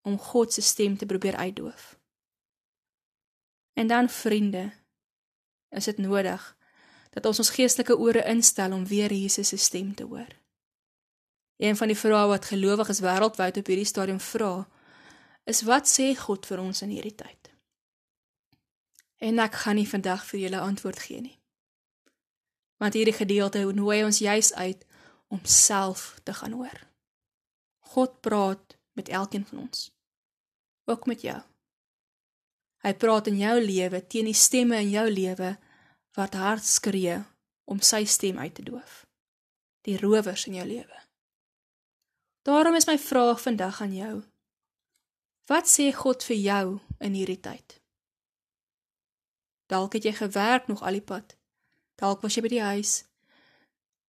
om 0.01 0.17
God 0.17 0.53
se 0.53 0.61
stem 0.65 0.97
te 0.97 1.05
probeer 1.05 1.35
uitdoof. 1.35 1.99
En 3.73 3.87
dan 3.87 4.09
vriende, 4.09 4.71
is 5.69 5.85
dit 5.85 5.97
nodig 5.97 6.57
dat 7.11 7.25
ons 7.25 7.39
ons 7.43 7.53
geestelike 7.53 7.97
ore 7.97 8.23
instel 8.25 8.73
om 8.73 8.85
weer 8.87 9.13
Jesus 9.13 9.47
se 9.47 9.57
stem 9.57 9.93
te 9.95 10.03
hoor. 10.03 10.40
Een 11.61 11.77
van 11.77 11.91
die 11.91 11.97
vrae 11.97 12.25
wat 12.27 12.47
gelowiges 12.49 13.03
wêreldwyd 13.05 13.59
op 13.61 13.67
hierdie 13.69 13.85
stadium 13.85 14.19
vra, 14.19 14.65
is 15.45 15.61
wat 15.67 15.85
sê 15.89 16.07
God 16.17 16.47
vir 16.49 16.61
ons 16.63 16.81
in 16.81 16.89
hierdie 16.89 17.13
tyd? 17.15 17.51
En 19.21 19.37
ek 19.43 19.59
gaan 19.61 19.77
nie 19.77 19.85
vandag 19.85 20.23
vir 20.25 20.39
julle 20.47 20.61
antwoord 20.65 21.01
gee 21.05 21.21
nie. 21.21 21.37
Want 22.81 22.97
hierdie 22.97 23.13
gedeelte 23.13 23.61
nooi 23.77 23.99
ons 24.03 24.23
juis 24.25 24.49
uit 24.57 24.81
om 25.29 25.43
self 25.45 26.15
te 26.25 26.33
gaan 26.33 26.57
hoor. 26.57 26.79
God 27.93 28.17
praat 28.25 28.77
met 28.97 29.09
elkeen 29.13 29.45
van 29.45 29.67
ons. 29.67 29.91
Ook 30.89 31.05
met 31.05 31.21
jou. 31.21 31.37
Hy 32.81 32.93
praat 32.97 33.29
in 33.29 33.37
jou 33.37 33.53
lewe 33.61 34.01
teen 34.07 34.31
die 34.31 34.37
stemme 34.37 34.81
in 34.81 34.89
jou 34.89 35.05
lewe 35.11 35.53
wat 36.17 36.33
hard 36.41 36.65
skree 36.65 37.19
om 37.69 37.85
sy 37.85 38.01
stem 38.09 38.41
uit 38.41 38.57
te 38.57 38.65
doof. 38.65 39.05
Die 39.85 39.99
rowers 40.01 40.49
in 40.49 40.57
jou 40.57 40.67
lewe. 40.67 41.00
Daarom 42.41 42.75
is 42.75 42.85
my 42.85 42.97
vraag 42.99 43.41
vandag 43.41 43.81
aan 43.81 43.93
jou. 43.93 44.15
Wat 45.45 45.67
sê 45.69 45.91
God 45.93 46.23
vir 46.23 46.37
jou 46.37 46.65
in 46.99 47.13
hierdie 47.13 47.39
tyd? 47.39 47.77
Dalk 49.69 49.93
het 49.93 50.03
jy 50.03 50.13
gewerk 50.17 50.67
nog 50.67 50.81
al 50.81 50.97
die 50.97 51.05
pad. 51.05 51.37
Dalk 52.01 52.21
was 52.25 52.35
jy 52.35 52.41
by 52.41 52.51
die 52.51 52.63
huis. 52.65 52.93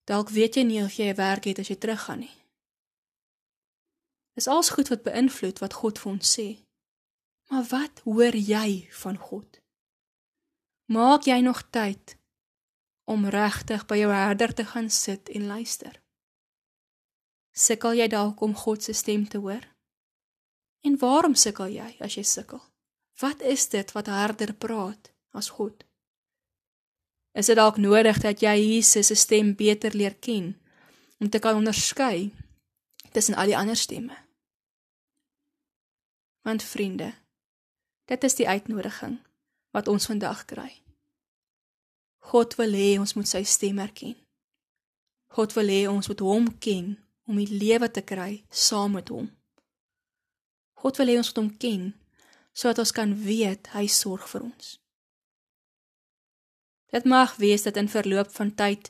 Dalk 0.05 0.29
weet 0.29 0.55
jy 0.55 0.63
nie 0.63 0.83
of 0.83 0.93
jy 0.93 1.09
'n 1.09 1.15
werk 1.15 1.45
het 1.45 1.59
as 1.59 1.69
jy 1.69 1.75
teruggaan 1.75 2.19
nie. 2.19 2.35
Dis 4.33 4.47
alles 4.47 4.69
goed 4.69 4.87
wat 4.87 5.03
beïnvloed 5.03 5.59
wat 5.59 5.73
God 5.73 5.99
vir 5.99 6.11
ons 6.11 6.39
sê. 6.39 6.63
Maar 7.49 7.65
wat 7.73 7.99
hoor 7.99 8.35
jy 8.35 8.87
van 8.91 9.17
God? 9.17 9.59
Maak 10.85 11.25
jy 11.25 11.39
nog 11.41 11.69
tyd 11.69 12.17
om 13.03 13.25
regtig 13.25 13.85
by 13.85 13.97
jou 13.97 14.11
herder 14.13 14.53
te 14.53 14.65
gaan 14.65 14.89
sit 14.89 15.29
en 15.29 15.45
luister? 15.45 16.01
Sukkel 17.59 17.97
jy 17.99 18.07
dalk 18.07 18.39
om 18.45 18.53
God 18.55 18.83
se 18.83 18.93
stem 18.95 19.25
te 19.27 19.39
hoor? 19.43 19.65
En 20.87 20.95
waarom 21.01 21.35
sukkel 21.35 21.73
jy 21.75 21.89
as 21.99 22.15
jy 22.15 22.23
sukkel? 22.23 22.61
Wat 23.19 23.41
is 23.43 23.67
dit 23.73 23.89
wat 23.91 24.07
harder 24.07 24.53
praat 24.55 25.11
as 25.35 25.49
God? 25.57 25.83
Is 27.35 27.51
dit 27.51 27.59
dalk 27.59 27.77
nodig 27.77 28.21
dat 28.23 28.39
jy 28.39 28.55
Jesus 28.55 29.11
se 29.11 29.17
stem 29.19 29.51
beter 29.59 29.91
leer 29.95 30.15
ken 30.23 30.53
om 31.19 31.27
te 31.29 31.41
kan 31.43 31.59
onderskei 31.59 32.31
tussen 33.11 33.35
al 33.35 33.51
die 33.51 33.57
ander 33.59 33.75
stemme? 33.75 34.15
Want 36.47 36.63
vriende, 36.63 37.11
dit 38.07 38.23
is 38.23 38.39
die 38.39 38.47
uitnodiging 38.47 39.19
wat 39.75 39.91
ons 39.91 40.07
vandag 40.07 40.45
kry. 40.47 40.71
God 42.31 42.55
wil 42.55 42.71
hê 42.71 42.95
ons 43.03 43.13
moet 43.19 43.27
sy 43.27 43.43
stem 43.43 43.83
erken. 43.83 44.15
God 45.35 45.53
wil 45.59 45.67
hê 45.67 45.83
ons 45.91 46.07
moet 46.07 46.23
hom 46.23 46.47
ken 46.63 46.95
om 47.29 47.37
die 47.37 47.59
lewe 47.61 47.91
te 47.93 48.01
kry 48.01 48.43
saam 48.49 48.97
met 48.97 49.11
hom. 49.13 49.29
God 50.81 50.97
wil 50.97 51.11
hê 51.11 51.17
ons 51.21 51.29
moet 51.31 51.41
hom 51.43 51.49
ken 51.61 51.87
sodat 52.59 52.81
ons 52.83 52.91
kan 52.91 53.11
weet 53.23 53.69
hy 53.75 53.85
sorg 53.87 54.25
vir 54.31 54.43
ons. 54.49 54.79
Dit 56.91 57.05
mag 57.05 57.35
wees 57.39 57.63
dat 57.63 57.77
in 57.77 57.91
verloop 57.91 58.31
van 58.35 58.49
tyd 58.61 58.89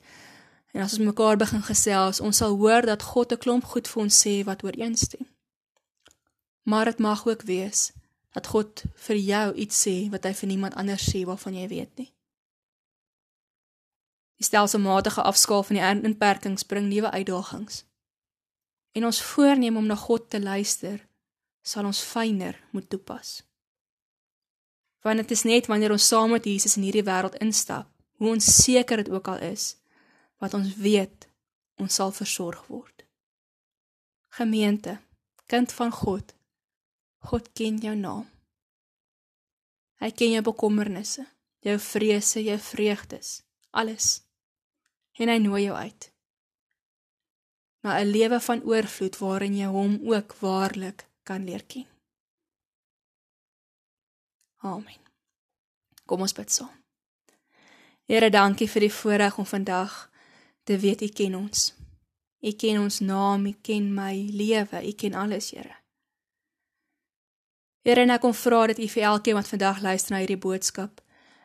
en 0.73 0.85
as 0.85 0.95
ons 0.95 1.09
mekaar 1.09 1.37
begin 1.41 1.61
gesels, 1.65 2.21
ons 2.23 2.39
sal 2.41 2.55
hoor 2.61 2.87
dat 2.87 3.03
God 3.11 3.33
'n 3.33 3.43
klomp 3.43 3.65
goed 3.73 3.87
vir 3.91 4.01
ons 4.03 4.21
sê 4.25 4.35
wat 4.45 4.63
ooreenstem. 4.63 5.27
Maar 6.63 6.85
dit 6.85 6.99
mag 6.99 7.27
ook 7.27 7.41
wees 7.41 7.91
dat 8.33 8.47
God 8.47 8.83
vir 8.95 9.15
jou 9.15 9.53
iets 9.53 9.87
sê 9.87 10.09
wat 10.09 10.23
hy 10.23 10.33
vir 10.33 10.47
niemand 10.47 10.75
anders 10.75 11.09
sê 11.11 11.25
waarvan 11.25 11.53
jy 11.53 11.67
weet 11.67 11.93
nie. 11.97 12.13
Die 14.37 14.45
stelselmatige 14.45 15.21
afskaal 15.21 15.63
van 15.63 15.75
die 15.75 16.07
inperkings 16.07 16.63
bring 16.63 16.87
nuwe 16.87 17.11
uitdagings. 17.11 17.88
En 18.97 19.05
ons 19.05 19.21
voorneem 19.33 19.77
om 19.77 19.85
na 19.85 19.95
God 19.95 20.29
te 20.29 20.41
luister, 20.41 21.07
sal 21.61 21.85
ons 21.85 22.01
fyner 22.03 22.57
moet 22.71 22.89
toepas 22.89 23.39
want 25.01 25.21
dit 25.21 25.31
is 25.31 25.45
net 25.47 25.69
wanneer 25.71 25.93
ons 25.95 26.07
saam 26.11 26.33
met 26.35 26.45
Jesus 26.45 26.75
in 26.77 26.83
hierdie 26.87 27.05
wêreld 27.07 27.37
instap, 27.43 27.87
hoe 28.19 28.33
ons 28.35 28.49
seker 28.63 29.03
dit 29.03 29.11
ook 29.13 29.27
al 29.31 29.43
is, 29.53 29.75
wat 30.43 30.55
ons 30.57 30.75
weet 30.75 31.27
ons 31.79 31.95
sal 32.01 32.11
versorg 32.11 32.65
word. 32.67 33.05
Gemeente, 34.35 34.97
kind 35.47 35.71
van 35.71 35.91
God, 35.95 36.35
God 37.31 37.47
ken 37.55 37.79
jou 37.83 37.95
naam. 37.95 38.27
Hy 39.99 40.11
ken 40.15 40.35
jou 40.35 40.43
bekommernisse, 40.51 41.25
jou 41.63 41.75
vrese, 41.83 42.43
jou 42.43 42.59
vreugdes, 42.63 43.39
alles. 43.71 44.19
En 45.19 45.31
hy 45.31 45.39
nooi 45.43 45.65
jou 45.65 45.75
uit. 45.75 46.11
Na 47.81 47.99
'n 47.99 48.11
lewe 48.11 48.39
van 48.39 48.63
oorvloed 48.63 49.17
waarin 49.17 49.55
jy 49.55 49.65
hom 49.65 49.99
ook 50.03 50.35
waarlik 50.39 51.07
kan 51.23 51.43
leer 51.43 51.63
ken. 51.63 51.87
Amen. 54.57 55.01
Kom 56.05 56.21
ons 56.21 56.33
bid 56.33 56.51
saam. 56.51 56.79
Here, 58.09 58.29
dankie 58.29 58.67
vir 58.69 58.87
die 58.87 58.93
voorreg 58.93 59.37
om 59.37 59.45
vandag 59.45 60.09
te 60.63 60.77
weet 60.77 61.01
U 61.01 61.07
ken 61.07 61.35
ons. 61.35 61.73
U 62.41 62.51
ken 62.51 62.79
ons 62.81 62.99
naam, 62.99 63.45
U 63.45 63.53
ken 63.61 63.93
my 63.93 64.15
lewe, 64.33 64.81
U 64.87 64.91
ken 64.91 65.13
alles, 65.13 65.51
Here. 65.51 65.75
Here, 67.85 68.01
en 68.01 68.15
ek 68.15 68.21
kom 68.21 68.33
vra 68.33 68.65
dat 68.71 68.79
U 68.79 68.87
vir 68.87 69.05
elkeen 69.11 69.37
wat 69.37 69.51
vandag 69.51 69.83
luister 69.85 70.15
na 70.15 70.23
hierdie 70.23 70.41
boodskap, 70.41 71.03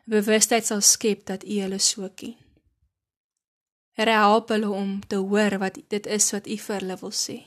bewustheid 0.09 0.65
sal 0.65 0.81
skep 0.81 1.25
dat 1.29 1.45
U 1.45 1.61
hulle 1.61 1.79
so 1.79 2.09
ken. 2.17 2.35
Here, 3.95 4.11
help 4.11 4.49
hulle 4.51 4.69
om 4.69 4.99
te 5.07 5.15
hoor 5.15 5.55
wat 5.61 5.77
dit 5.87 6.07
is 6.11 6.31
wat 6.35 6.47
U 6.51 6.57
vir 6.59 6.81
hulle 6.81 6.97
wil 6.99 7.13
sê. 7.15 7.37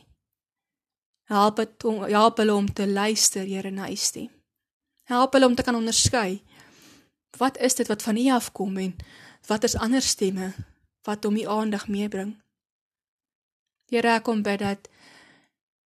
Help 1.29 1.61
het 1.61 1.85
om 1.85 2.01
help 2.09 2.41
hulle 2.41 2.55
om 2.57 2.71
te 2.73 2.87
luister, 2.89 3.45
Here, 3.45 3.71
na 3.71 3.91
U 3.93 3.97
stem. 3.97 4.31
Help 5.13 5.37
hulle 5.37 5.47
om 5.47 5.55
te 5.55 5.63
kan 5.63 5.77
onderskei. 5.77 6.41
Wat 7.37 7.61
is 7.61 7.77
dit 7.77 7.89
wat 7.89 8.03
van 8.03 8.17
U 8.17 8.25
afkom 8.33 8.81
en 8.81 8.97
wat 9.49 9.65
is 9.69 9.77
ander 9.77 10.03
stemme 10.03 10.55
wat 11.05 11.25
hom 11.25 11.37
U 11.37 11.45
aandag 11.45 11.89
meebring? 11.89 12.33
Here, 13.93 14.17
ek 14.17 14.25
kom 14.25 14.41
bid 14.43 14.65
dat 14.65 14.89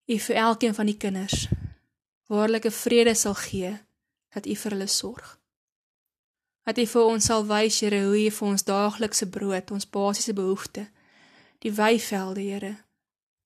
U 0.07 0.19
vir 0.19 0.43
elkeen 0.47 0.79
van 0.79 0.87
die 0.87 0.99
kinders 0.99 1.49
waarlike 2.31 2.71
vrede 2.71 3.13
sal 3.19 3.35
gee, 3.37 3.75
dat 4.33 4.47
U 4.47 4.55
vir 4.57 4.79
hulle 4.79 4.89
sorg. 4.89 5.42
Dat 6.63 6.79
U 6.79 6.87
vir 6.87 7.09
ons 7.11 7.27
sal 7.27 7.47
wys, 7.47 7.81
Here, 7.83 8.05
hoe 8.07 8.19
U 8.19 8.31
vir 8.31 8.49
ons 8.49 8.65
daaglikse 8.67 9.27
brood, 9.31 9.71
ons 9.75 9.89
basiese 9.89 10.35
behoeftes, 10.37 10.91
die 11.63 11.73
weivelde, 11.75 12.43
Here, 12.43 12.77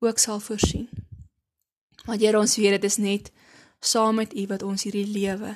ook 0.05 0.19
sal 0.21 0.41
voorsien. 0.41 0.89
Want 2.05 2.21
Here, 2.21 2.39
ons 2.39 2.57
weet 2.61 2.77
dit 2.77 2.85
is 2.85 2.99
net 3.01 3.33
saam 3.81 4.21
met 4.21 4.35
U 4.37 4.47
wat 4.51 4.63
ons 4.63 4.85
hierdie 4.85 5.07
lewe 5.09 5.55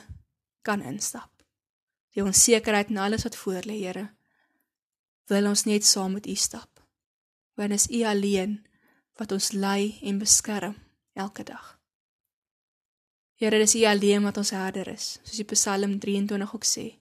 kan 0.63 0.83
instap. 0.83 1.29
Die 2.15 2.25
onsekerheid 2.25 2.91
en 2.91 2.97
alles 3.05 3.25
wat 3.29 3.37
voor 3.37 3.69
lê, 3.69 3.77
Here, 3.85 4.09
wil 5.31 5.47
ons 5.53 5.67
net 5.69 5.85
saam 5.85 6.17
met 6.17 6.27
U 6.27 6.35
stap. 6.35 6.81
Want 7.55 7.77
is 7.77 7.91
U 7.93 8.03
alleen 8.09 8.63
wat 9.21 9.33
ons 9.37 9.53
lei 9.53 9.99
en 10.03 10.19
beskerm 10.19 10.79
elke 11.13 11.45
dag. 11.45 11.77
Here, 13.41 13.59
dis 13.61 13.77
U 13.77 13.85
alleen 13.85 14.25
wat 14.25 14.41
ons 14.41 14.51
herder 14.57 14.89
is, 14.89 15.19
soos 15.25 15.37
die 15.41 15.49
Psalm 15.53 15.99
23 16.01 16.55
ook 16.57 16.65
sê, 16.65 17.00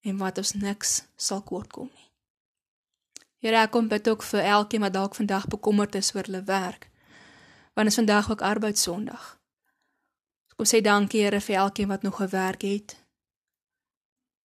en 0.00 0.18
wat 0.18 0.38
ons 0.38 0.52
niks 0.52 1.02
sal 1.16 1.42
kortkom 1.42 1.90
nie. 1.94 2.06
Here, 3.38 3.56
ek 3.62 3.70
kom 3.70 3.88
bid 3.88 4.08
ook 4.08 4.22
vir 4.26 4.40
elkeen 4.40 4.82
wat 4.82 4.94
dalk 4.94 5.14
vandag 5.14 5.46
bekommerd 5.46 5.94
is 5.94 6.10
oor 6.14 6.26
hulle 6.26 6.42
werk, 6.42 6.88
want 7.78 7.90
is 7.90 7.98
vandag 8.00 8.30
ook 8.30 8.42
arbeidssondag. 8.42 9.38
Kom 10.58 10.66
sê 10.66 10.80
dankie 10.82 11.22
Here 11.22 11.40
vir 11.40 11.56
elkeen 11.62 11.88
wat 11.88 12.02
nog 12.02 12.16
gewerk 12.18 12.62
het. 12.66 12.96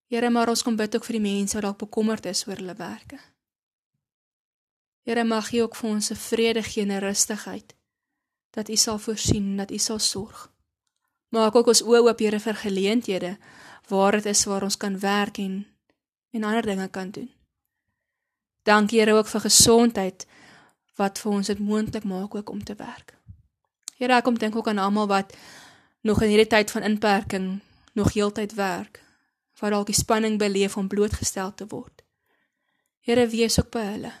Here, 0.06 0.30
maar 0.30 0.48
ons 0.48 0.62
kom 0.62 0.76
bid 0.76 0.94
ook 0.94 1.04
vir 1.04 1.18
die 1.18 1.26
mense 1.26 1.58
wat 1.58 1.66
dalk 1.66 1.78
bekommerd 1.78 2.26
is 2.30 2.44
oor 2.46 2.60
hulle 2.60 2.76
werke. 2.78 3.18
Here, 5.02 5.24
mag 5.24 5.50
U 5.52 5.64
ook 5.66 5.74
vir 5.76 5.90
ons 5.90 6.10
'n 6.10 6.16
vrede 6.16 6.62
gee 6.62 6.82
en 6.82 6.92
'n 6.92 7.00
rustigheid 7.00 7.74
dat 8.50 8.68
U 8.68 8.76
sal 8.76 8.98
voorsien, 8.98 9.56
dat 9.56 9.70
U 9.70 9.78
sal 9.78 9.98
sorg. 9.98 10.52
Maak 11.28 11.54
ook 11.54 11.66
ons 11.66 11.82
oë 11.82 12.00
oop, 12.06 12.18
Here, 12.18 12.40
vir 12.40 12.54
geleenthede 12.54 13.38
waar 13.88 14.12
dit 14.12 14.26
is 14.26 14.44
waar 14.44 14.62
ons 14.62 14.76
kan 14.76 14.98
werk 14.98 15.38
en 15.38 15.66
en 16.30 16.44
ander 16.44 16.62
dinge 16.62 16.88
kan 16.88 17.10
doen. 17.10 17.30
Dankie 18.62 18.98
Here 18.98 19.12
ook 19.12 19.26
vir 19.26 19.40
gesondheid 19.40 20.26
wat 20.96 21.18
vir 21.18 21.32
ons 21.32 21.46
dit 21.46 21.58
moontlik 21.58 22.04
maak 22.04 22.34
ook 22.34 22.50
om 22.50 22.64
te 22.64 22.74
werk. 22.74 23.14
Here, 23.98 24.16
ek 24.16 24.24
kom 24.26 24.38
dink 24.38 24.56
ook 24.56 24.68
aan 24.68 24.78
almal 24.82 25.06
wat 25.06 25.34
nog 26.02 26.22
in 26.22 26.32
hierdie 26.32 26.50
tyd 26.50 26.70
van 26.70 26.82
inperking 26.82 27.60
nog 27.94 28.12
heeltyd 28.12 28.54
werk, 28.54 29.02
waar 29.60 29.70
dalk 29.70 29.86
die 29.86 29.98
spanning 29.98 30.38
beleef 30.38 30.76
om 30.76 30.88
blootgestel 30.88 31.54
te 31.54 31.66
word. 31.70 32.02
Here 33.06 33.26
wees 33.28 33.58
ook 33.60 33.70
by 33.70 33.84
hulle. 33.92 34.12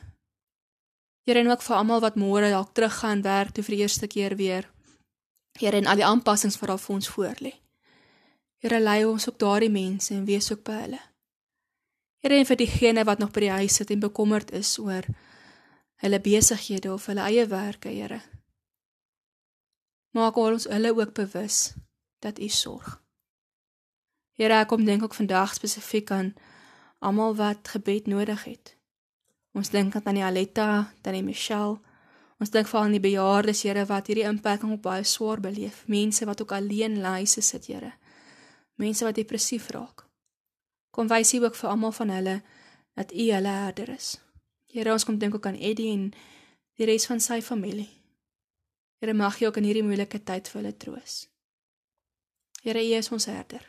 Here 1.24 1.40
en 1.40 1.50
ook 1.50 1.62
vir 1.64 1.76
almal 1.76 2.04
wat 2.04 2.20
môre 2.20 2.50
dalk 2.52 2.74
teruggaan 2.76 3.24
werk 3.24 3.54
toe 3.56 3.64
vir 3.64 3.76
die 3.76 3.82
eerste 3.82 4.06
keer 4.06 4.36
weer. 4.36 4.68
Here 5.58 5.76
en 5.76 5.86
al 5.90 5.98
die 5.98 6.06
aanpassings 6.06 6.58
wat 6.60 6.70
al 6.70 6.82
vir 6.82 6.94
ons 6.94 7.10
voorlê. 7.16 7.54
Here 8.64 8.80
lei 8.80 9.02
ons 9.04 9.28
ook 9.28 9.36
daardie 9.38 9.70
mense 9.70 10.14
en 10.14 10.24
wees 10.24 10.48
ook 10.52 10.62
by 10.64 10.78
hulle. 10.86 11.00
Here 12.24 12.38
en 12.40 12.48
vir 12.48 12.56
diegene 12.56 13.04
wat 13.04 13.20
nog 13.20 13.34
by 13.34 13.44
die 13.44 13.56
huis 13.60 13.76
sit 13.76 13.90
en 13.92 14.00
bekommerd 14.00 14.54
is 14.56 14.78
oor 14.80 15.04
hulle 16.00 16.20
besighede 16.20 16.88
of 16.92 17.10
hulle 17.12 17.28
eie 17.28 17.44
werke, 17.50 17.92
Here 17.92 18.22
maak 20.14 20.36
ons 20.38 20.68
hulle 20.70 20.94
ook 20.94 21.12
bewus 21.14 21.74
dat 22.22 22.38
U 22.38 22.48
sorg. 22.48 23.00
Here, 24.38 24.54
ek 24.62 24.70
kom 24.70 24.84
dink 24.86 25.02
ook 25.02 25.14
vandag 25.14 25.54
spesifiek 25.58 26.10
aan 26.14 26.32
almal 26.98 27.34
wat 27.38 27.68
gebed 27.74 28.06
nodig 28.10 28.46
het. 28.46 28.76
Ons 29.54 29.70
dink 29.74 29.94
aan 29.98 30.18
die 30.18 30.24
Aletta, 30.24 30.94
dan 31.02 31.18
die 31.18 31.22
Michelle. 31.26 31.78
Ons 32.42 32.50
dink 32.54 32.70
veral 32.70 32.88
aan 32.88 32.96
die 32.96 33.02
bejaardes, 33.02 33.62
Here, 33.66 33.84
wat 33.90 34.10
hierdie 34.10 34.26
impak 34.26 34.64
op 34.66 34.82
baie 34.82 35.04
swaar 35.06 35.42
beleef. 35.42 35.84
Mense 35.86 36.26
wat 36.26 36.42
ook 36.42 36.54
alleen 36.54 37.00
lyse 37.02 37.42
sit, 37.42 37.66
Here. 37.66 37.92
Mense 38.74 39.04
wat 39.04 39.14
depressief 39.14 39.68
raak. 39.70 40.04
Kom 40.90 41.08
wys 41.10 41.34
U 41.34 41.44
ook 41.44 41.56
vir 41.58 41.70
almal 41.70 41.92
van 41.92 42.10
hulle 42.14 42.42
dat 42.94 43.12
U 43.12 43.26
hulle 43.30 43.48
herder 43.48 43.88
is. 43.94 44.16
Here, 44.70 44.92
ons 44.92 45.04
kom 45.04 45.18
dink 45.18 45.34
ook 45.34 45.46
aan 45.46 45.58
Eddie 45.58 45.92
en 45.92 46.08
die 46.78 46.86
res 46.86 47.06
van 47.06 47.20
sy 47.20 47.40
familie. 47.42 47.90
Here 48.98 49.14
mag 49.14 49.38
jy 49.38 49.46
ook 49.46 49.60
in 49.60 49.68
hierdie 49.68 49.86
moeilike 49.86 50.22
tyd 50.22 50.50
vir 50.50 50.60
hulle 50.60 50.74
troos. 50.76 51.14
Here, 52.62 52.82
U 52.82 52.98
is 52.98 53.10
ons 53.14 53.26
herder. 53.30 53.62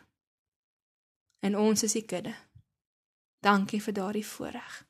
En 1.45 1.57
ons 1.57 1.83
is 1.83 1.95
U 1.95 2.01
kudde. 2.01 2.33
Dankie 3.45 3.81
vir 3.81 3.93
daardie 3.93 4.25
voorreg. 4.25 4.81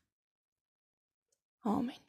Amen. 1.68 2.00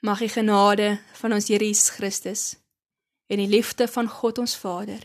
Mag 0.00 0.22
die 0.22 0.30
genade 0.30 1.00
van 1.18 1.34
ons 1.34 1.48
Here 1.50 1.64
Jesus 1.64 1.90
Christus 1.90 2.42
en 3.26 3.40
die 3.42 3.50
liefde 3.50 3.88
van 3.90 4.08
God 4.08 4.38
ons 4.38 4.56
Vader 4.56 5.02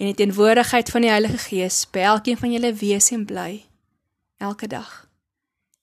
en 0.00 0.06
die 0.06 0.14
teenwoordigheid 0.14 0.90
van 0.90 1.00
die 1.00 1.10
Heilige 1.10 1.38
Gees 1.38 1.82
by 1.92 1.98
elkeen 1.98 2.38
van 2.40 2.52
julle 2.52 2.72
wees 2.72 3.10
en 3.12 3.26
bly 3.28 3.66
elke 4.40 4.66
dag. 4.66 5.08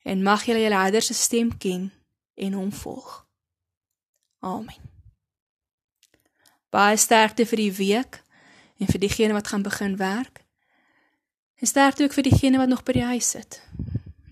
En 0.01 0.23
mag 0.25 0.45
julle 0.45 0.63
julle 0.63 0.75
Herder 0.75 1.01
se 1.05 1.13
stem 1.13 1.51
ken 1.57 1.91
en 2.33 2.53
hom 2.53 2.71
volg. 2.73 3.27
Amen. 4.39 4.81
Baie 6.73 6.97
sterkte 6.97 7.45
vir 7.45 7.61
die 7.61 7.73
week 7.77 8.23
en 8.81 8.89
vir 8.89 9.03
diegene 9.05 9.37
wat 9.37 9.51
gaan 9.53 9.61
begin 9.61 9.99
werk. 10.01 10.41
En 11.61 11.69
sterkte 11.69 12.03
ook 12.03 12.17
vir 12.17 12.25
diegene 12.31 12.57
wat 12.57 12.73
nog 12.73 12.81
by 12.83 12.97
die 12.97 13.05
huis 13.13 13.29
sit. 13.37 13.61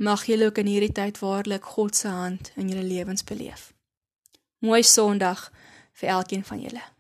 Mag 0.02 0.26
julle 0.26 0.50
ook 0.50 0.58
in 0.66 0.74
hierdie 0.74 0.96
tyd 0.98 1.22
waarlik 1.22 1.70
God 1.78 1.96
se 1.96 2.10
hand 2.10 2.52
in 2.56 2.74
julle 2.74 2.90
lewens 2.90 3.24
beleef. 3.24 3.70
Mooi 4.66 4.82
Sondag 4.84 5.52
vir 5.94 6.10
elkeen 6.10 6.44
van 6.44 6.66
julle. 6.66 6.95